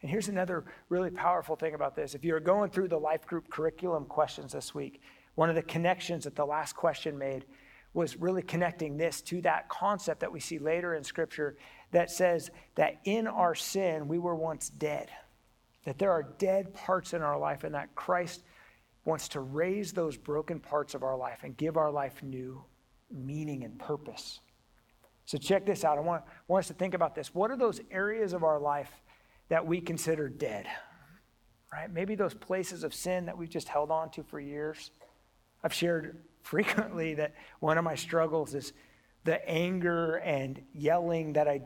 And 0.00 0.10
here's 0.10 0.28
another 0.28 0.64
really 0.88 1.10
powerful 1.10 1.56
thing 1.56 1.74
about 1.74 1.94
this. 1.94 2.14
If 2.14 2.24
you're 2.24 2.40
going 2.40 2.70
through 2.70 2.88
the 2.88 2.98
life 2.98 3.26
group 3.26 3.50
curriculum 3.50 4.06
questions 4.06 4.52
this 4.52 4.74
week, 4.74 5.02
one 5.34 5.50
of 5.50 5.56
the 5.56 5.62
connections 5.62 6.24
that 6.24 6.36
the 6.36 6.46
last 6.46 6.74
question 6.74 7.18
made 7.18 7.44
was 7.96 8.20
really 8.20 8.42
connecting 8.42 8.98
this 8.98 9.22
to 9.22 9.40
that 9.40 9.70
concept 9.70 10.20
that 10.20 10.30
we 10.30 10.38
see 10.38 10.58
later 10.58 10.94
in 10.94 11.02
Scripture 11.02 11.56
that 11.92 12.10
says 12.10 12.50
that 12.74 13.00
in 13.04 13.26
our 13.26 13.54
sin, 13.54 14.06
we 14.06 14.18
were 14.18 14.34
once 14.34 14.68
dead. 14.68 15.08
That 15.86 15.98
there 15.98 16.12
are 16.12 16.34
dead 16.36 16.74
parts 16.74 17.14
in 17.14 17.22
our 17.22 17.38
life, 17.38 17.64
and 17.64 17.74
that 17.74 17.94
Christ 17.94 18.42
wants 19.06 19.28
to 19.28 19.40
raise 19.40 19.92
those 19.92 20.18
broken 20.18 20.60
parts 20.60 20.94
of 20.94 21.02
our 21.02 21.16
life 21.16 21.38
and 21.42 21.56
give 21.56 21.78
our 21.78 21.90
life 21.90 22.22
new 22.22 22.62
meaning 23.10 23.64
and 23.64 23.78
purpose. 23.78 24.40
So, 25.24 25.38
check 25.38 25.64
this 25.64 25.82
out. 25.82 25.96
I 25.96 26.02
want, 26.02 26.22
want 26.48 26.64
us 26.64 26.68
to 26.68 26.74
think 26.74 26.92
about 26.92 27.14
this. 27.14 27.34
What 27.34 27.50
are 27.50 27.56
those 27.56 27.80
areas 27.90 28.34
of 28.34 28.44
our 28.44 28.60
life 28.60 28.90
that 29.48 29.66
we 29.66 29.80
consider 29.80 30.28
dead? 30.28 30.66
Right? 31.72 31.90
Maybe 31.90 32.14
those 32.14 32.34
places 32.34 32.84
of 32.84 32.92
sin 32.92 33.24
that 33.24 33.38
we've 33.38 33.48
just 33.48 33.68
held 33.68 33.90
on 33.90 34.10
to 34.10 34.22
for 34.22 34.38
years. 34.38 34.90
I've 35.64 35.72
shared 35.72 36.22
frequently 36.46 37.14
that 37.14 37.34
one 37.60 37.76
of 37.76 37.84
my 37.84 37.96
struggles 37.96 38.54
is 38.54 38.72
the 39.24 39.46
anger 39.48 40.16
and 40.16 40.62
yelling 40.72 41.32
that 41.32 41.48
I 41.48 41.60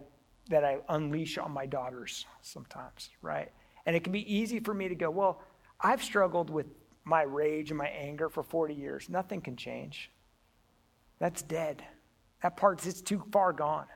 that 0.48 0.64
I 0.64 0.78
unleash 0.88 1.38
on 1.38 1.52
my 1.52 1.66
daughters 1.66 2.26
sometimes, 2.42 3.10
right? 3.22 3.52
And 3.86 3.94
it 3.94 4.02
can 4.02 4.12
be 4.12 4.34
easy 4.34 4.58
for 4.58 4.74
me 4.74 4.88
to 4.88 4.96
go, 4.96 5.08
well, 5.08 5.42
I've 5.80 6.02
struggled 6.02 6.50
with 6.50 6.66
my 7.04 7.22
rage 7.22 7.70
and 7.70 7.78
my 7.78 7.86
anger 7.86 8.28
for 8.28 8.42
40 8.42 8.74
years. 8.74 9.08
Nothing 9.08 9.40
can 9.42 9.56
change. 9.56 10.10
That's 11.20 11.42
dead. 11.42 11.84
That 12.42 12.56
part's 12.56 12.86
it's 12.86 13.00
too 13.00 13.22
far 13.30 13.52
gone. 13.52 13.86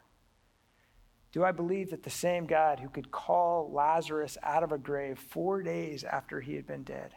Do 1.33 1.42
I 1.42 1.51
believe 1.51 1.90
that 1.90 2.05
the 2.05 2.11
same 2.11 2.47
God 2.47 2.79
who 2.79 2.88
could 2.88 3.11
call 3.11 3.73
Lazarus 3.73 4.38
out 4.42 4.62
of 4.62 4.70
a 4.70 4.79
grave 4.79 5.18
4 5.18 5.62
days 5.62 6.05
after 6.05 6.40
he 6.40 6.55
had 6.55 6.66
been 6.66 6.85
dead 6.85 7.14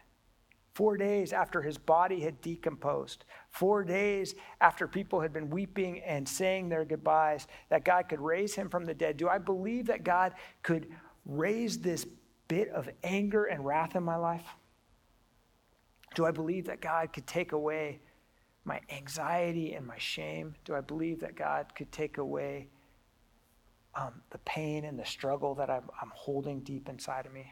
Four 0.78 0.96
days 0.96 1.34
after 1.34 1.64
his 1.64 1.80
body 1.80 2.20
had 2.20 2.40
decomposed, 2.40 3.26
four 3.50 3.84
days 3.84 4.36
after 4.62 4.88
people 4.88 5.22
had 5.22 5.34
been 5.34 5.50
weeping 5.50 6.02
and 6.02 6.30
saying 6.30 6.70
their 6.70 6.86
goodbyes, 6.86 7.48
that 7.70 7.84
God 7.84 8.08
could 8.08 8.22
raise 8.22 8.54
him 8.54 8.70
from 8.70 8.86
the 8.86 8.94
dead. 8.94 9.18
Do 9.18 9.28
I 9.28 9.40
believe 9.40 9.88
that 9.88 10.04
God 10.04 10.34
could 10.62 10.88
raise 11.26 11.80
this 11.80 12.06
bit 12.48 12.70
of 12.70 12.88
anger 13.04 13.46
and 13.46 13.66
wrath 13.66 13.96
in 13.96 14.04
my 14.04 14.18
life? 14.18 14.46
Do 16.14 16.28
I 16.28 16.32
believe 16.32 16.66
that 16.66 16.80
God 16.80 17.12
could 17.12 17.26
take 17.26 17.54
away 17.54 18.00
my 18.64 18.80
anxiety 18.92 19.74
and 19.74 19.84
my 19.84 19.98
shame? 19.98 20.54
Do 20.64 20.76
I 20.76 20.82
believe 20.82 21.22
that 21.22 21.36
God 21.36 21.74
could 21.74 21.92
take 21.92 22.20
away 22.20 22.68
um, 23.96 24.22
the 24.30 24.38
pain 24.46 24.86
and 24.86 25.00
the 25.00 25.06
struggle 25.06 25.56
that 25.56 25.72
I'm, 25.72 25.90
I'm 26.00 26.12
holding 26.14 26.60
deep 26.60 26.88
inside 26.88 27.26
of 27.26 27.34
me? 27.34 27.52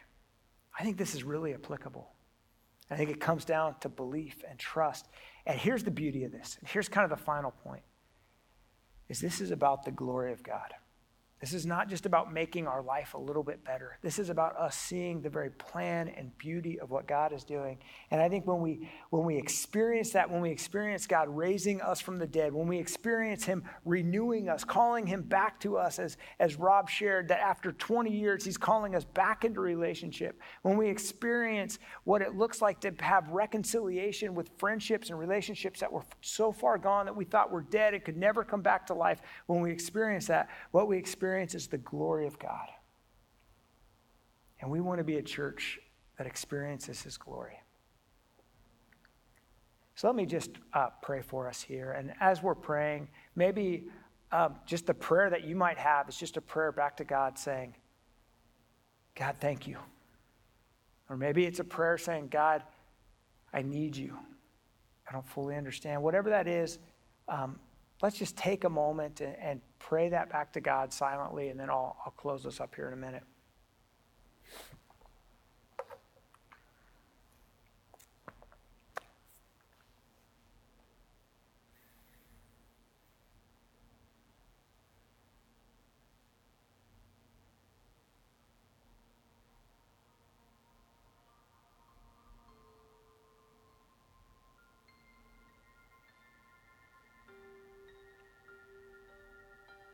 I 0.80 0.84
think 0.84 0.98
this 0.98 1.16
is 1.16 1.24
really 1.24 1.56
applicable. 1.56 2.12
I 2.90 2.96
think 2.96 3.10
it 3.10 3.20
comes 3.20 3.46
down 3.46 3.76
to 3.82 3.90
belief 3.90 4.44
and 4.50 4.60
trust. 4.60 5.08
And 5.46 5.60
here's 5.60 5.84
the 5.84 5.92
beauty 5.92 6.24
of 6.24 6.32
this. 6.32 6.58
Here's 6.66 6.88
kind 6.88 7.10
of 7.10 7.18
the 7.18 7.24
final 7.24 7.52
point. 7.52 7.84
Is 9.10 9.20
this 9.20 9.42
is 9.42 9.52
about 9.52 9.84
the 9.84 9.92
glory 9.92 10.34
of 10.34 10.44
God. 10.44 10.74
This 11.46 11.54
is 11.54 11.68
not 11.68 11.88
just 11.90 12.08
about 12.08 12.34
making 12.34 12.66
our 12.66 12.82
life 12.82 13.14
a 13.14 13.20
little 13.20 13.44
bit 13.44 13.64
better. 13.64 14.00
This 14.02 14.18
is 14.18 14.32
about 14.32 14.58
us 14.58 14.76
seeing 14.76 15.22
the 15.22 15.30
very 15.30 15.52
plan 15.52 16.08
and 16.08 16.36
beauty 16.40 16.80
of 16.80 16.90
what 16.90 17.08
God 17.08 17.32
is 17.32 17.44
doing. 17.44 17.78
And 18.10 18.20
I 18.20 18.30
think 18.30 18.48
when 18.48 18.62
we 18.62 18.90
when 19.12 19.26
we 19.26 19.38
experience 19.38 20.10
that, 20.14 20.32
when 20.32 20.42
we 20.42 20.50
experience 20.50 21.06
God 21.06 21.30
raising 21.30 21.82
us 21.82 22.02
from 22.02 22.18
the 22.18 22.26
dead, 22.26 22.52
when 22.52 22.68
we 22.68 22.80
experience 22.80 23.46
him 23.46 23.64
renewing 23.86 24.50
us, 24.50 24.64
calling 24.64 25.06
him 25.06 25.22
back 25.22 25.60
to 25.60 25.78
us 25.78 26.00
as 26.00 26.18
as 26.40 26.56
Rob 26.56 26.90
shared 26.90 27.28
that 27.28 27.42
after 27.42 27.72
20 27.72 28.10
years 28.10 28.44
he's 28.44 28.58
calling 28.58 28.96
us 28.96 29.06
back 29.06 29.46
into 29.46 29.62
relationship. 29.62 30.42
When 30.64 30.78
we 30.78 30.90
experience 30.90 31.78
what 32.06 32.24
it 32.24 32.36
looks 32.36 32.60
like 32.60 32.80
to 32.80 32.94
have 33.02 33.30
reconciliation 33.30 34.34
with 34.34 34.50
friendships 34.58 35.12
and 35.12 35.20
relationships 35.20 35.82
that 35.82 35.92
were 35.92 36.06
so 36.22 36.52
far 36.52 36.80
gone 36.80 37.06
that 37.06 37.16
we 37.16 37.24
thought 37.24 37.52
were 37.52 37.62
dead 37.62 37.94
and 37.94 38.04
could 38.04 38.18
never 38.18 38.44
come 38.44 38.64
back 38.64 38.88
to 38.88 38.96
life, 38.96 39.22
when 39.46 39.62
we 39.62 39.70
experience 39.70 40.26
that, 40.26 40.50
what 40.72 40.88
we 40.88 40.98
experience 40.98 41.35
experiences 41.36 41.68
the 41.68 41.78
glory 41.78 42.28
of 42.28 42.40
God. 42.40 42.70
And 44.62 44.72
we 44.72 44.80
want 44.80 45.00
to 45.00 45.04
be 45.04 45.18
a 45.18 45.22
church 45.22 45.80
that 46.18 46.26
experiences 46.26 47.02
His 47.02 47.18
glory. 47.18 47.60
So 49.96 50.08
let 50.08 50.16
me 50.16 50.26
just 50.26 50.52
uh, 50.74 50.90
pray 51.02 51.22
for 51.22 51.50
us 51.50 51.62
here. 51.62 51.92
And 51.92 52.14
as 52.22 52.42
we're 52.42 52.56
praying, 52.56 53.10
maybe 53.36 53.86
um, 54.32 54.56
just 54.66 54.86
the 54.86 54.94
prayer 54.94 55.30
that 55.30 55.44
you 55.44 55.56
might 55.56 55.78
have 55.78 56.08
is 56.08 56.18
just 56.18 56.38
a 56.38 56.42
prayer 56.42 56.72
back 56.72 56.96
to 56.98 57.04
God 57.04 57.38
saying, 57.38 57.76
God, 59.16 59.36
thank 59.40 59.68
you. 59.68 59.78
Or 61.10 61.18
maybe 61.18 61.46
it's 61.46 61.60
a 61.60 61.64
prayer 61.66 61.98
saying, 61.98 62.30
God, 62.30 62.64
I 63.54 63.62
need 63.62 63.96
you. 63.96 64.18
I 65.08 65.14
don't 65.14 65.28
fully 65.28 65.56
understand. 65.56 66.02
Whatever 66.02 66.30
that 66.30 66.48
is, 66.48 66.80
um, 67.28 67.60
let's 68.02 68.18
just 68.18 68.38
take 68.38 68.64
a 68.64 68.70
moment 68.70 69.22
and, 69.22 69.36
and 69.38 69.62
pray 69.80 70.10
that 70.10 70.30
back 70.30 70.54
to 70.54 70.62
God 70.62 70.92
silently, 70.94 71.50
and 71.50 71.60
then 71.60 71.70
I'll, 71.70 71.98
I'll 72.06 72.14
close 72.14 72.44
this 72.44 72.60
up 72.60 72.76
here 72.76 72.88
in 72.88 72.94
a 72.94 72.98
minute. 72.98 73.24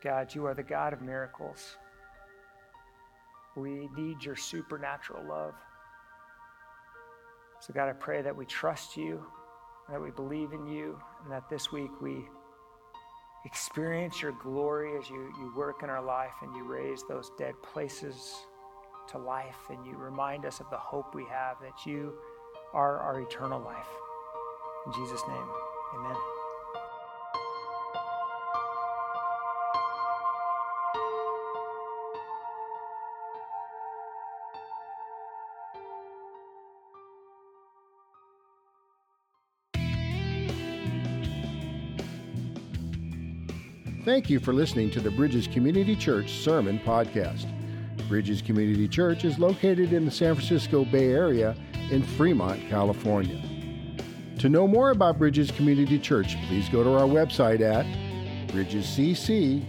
God, 0.04 0.34
you 0.34 0.46
are 0.46 0.54
the 0.54 0.64
God 0.64 0.94
of 0.94 1.02
miracles. 1.02 1.76
We 3.56 3.90
need 3.96 4.24
your 4.24 4.36
supernatural 4.36 5.28
love. 5.28 5.54
So, 7.60 7.74
God, 7.74 7.90
I 7.90 7.94
pray 7.94 8.22
that 8.22 8.36
we 8.36 8.46
trust 8.46 8.98
you, 8.98 9.24
that 9.90 10.02
we 10.02 10.10
believe 10.10 10.54
in 10.54 10.66
you, 10.66 11.00
and 11.24 11.32
that 11.32 11.50
this 11.50 11.72
week 11.72 11.92
we 12.02 12.26
experience 13.46 14.22
your 14.22 14.34
glory 14.44 14.98
as 14.98 15.10
you, 15.10 15.32
you 15.38 15.54
work 15.56 15.84
in 15.84 15.90
our 15.90 16.04
life 16.04 16.34
and 16.42 16.56
you 16.56 16.64
raise 16.64 17.04
those 17.08 17.32
dead 17.38 17.54
places 17.62 18.34
to 19.10 19.18
life 19.18 19.70
and 19.70 19.86
you 19.86 19.96
remind 19.98 20.46
us 20.46 20.60
of 20.60 20.70
the 20.70 20.78
hope 20.78 21.14
we 21.14 21.26
have 21.26 21.58
that 21.62 21.86
you 21.86 22.14
are 22.74 23.00
our 23.00 23.22
eternal 23.22 23.60
life. 23.62 23.88
In 24.86 24.94
Jesus' 24.94 25.22
name, 25.28 25.48
amen. 25.96 26.41
Thank 44.12 44.30
you 44.30 44.42
for 44.42 44.52
listening 44.52 44.92
to 44.92 45.00
the 45.00 45.10
Bridges 45.10 45.48
Community 45.48 45.96
Church 45.96 46.34
Sermon 46.34 46.80
Podcast. 46.80 47.46
Bridges 48.10 48.42
Community 48.42 48.86
Church 48.86 49.24
is 49.24 49.40
located 49.40 49.94
in 49.94 50.04
the 50.04 50.12
San 50.12 50.36
Francisco 50.36 50.84
Bay 50.84 51.14
Area 51.14 51.56
in 51.92 52.04
Fremont, 52.04 52.60
California. 52.68 53.42
To 54.40 54.50
know 54.50 54.68
more 54.68 54.92
about 54.92 55.18
Bridges 55.18 55.50
Community 55.52 55.98
Church, 55.98 56.36
please 56.50 56.68
go 56.68 56.84
to 56.84 56.90
our 56.90 57.08
website 57.08 57.62
at 57.62 57.86
bridgescc.org. 58.50 59.62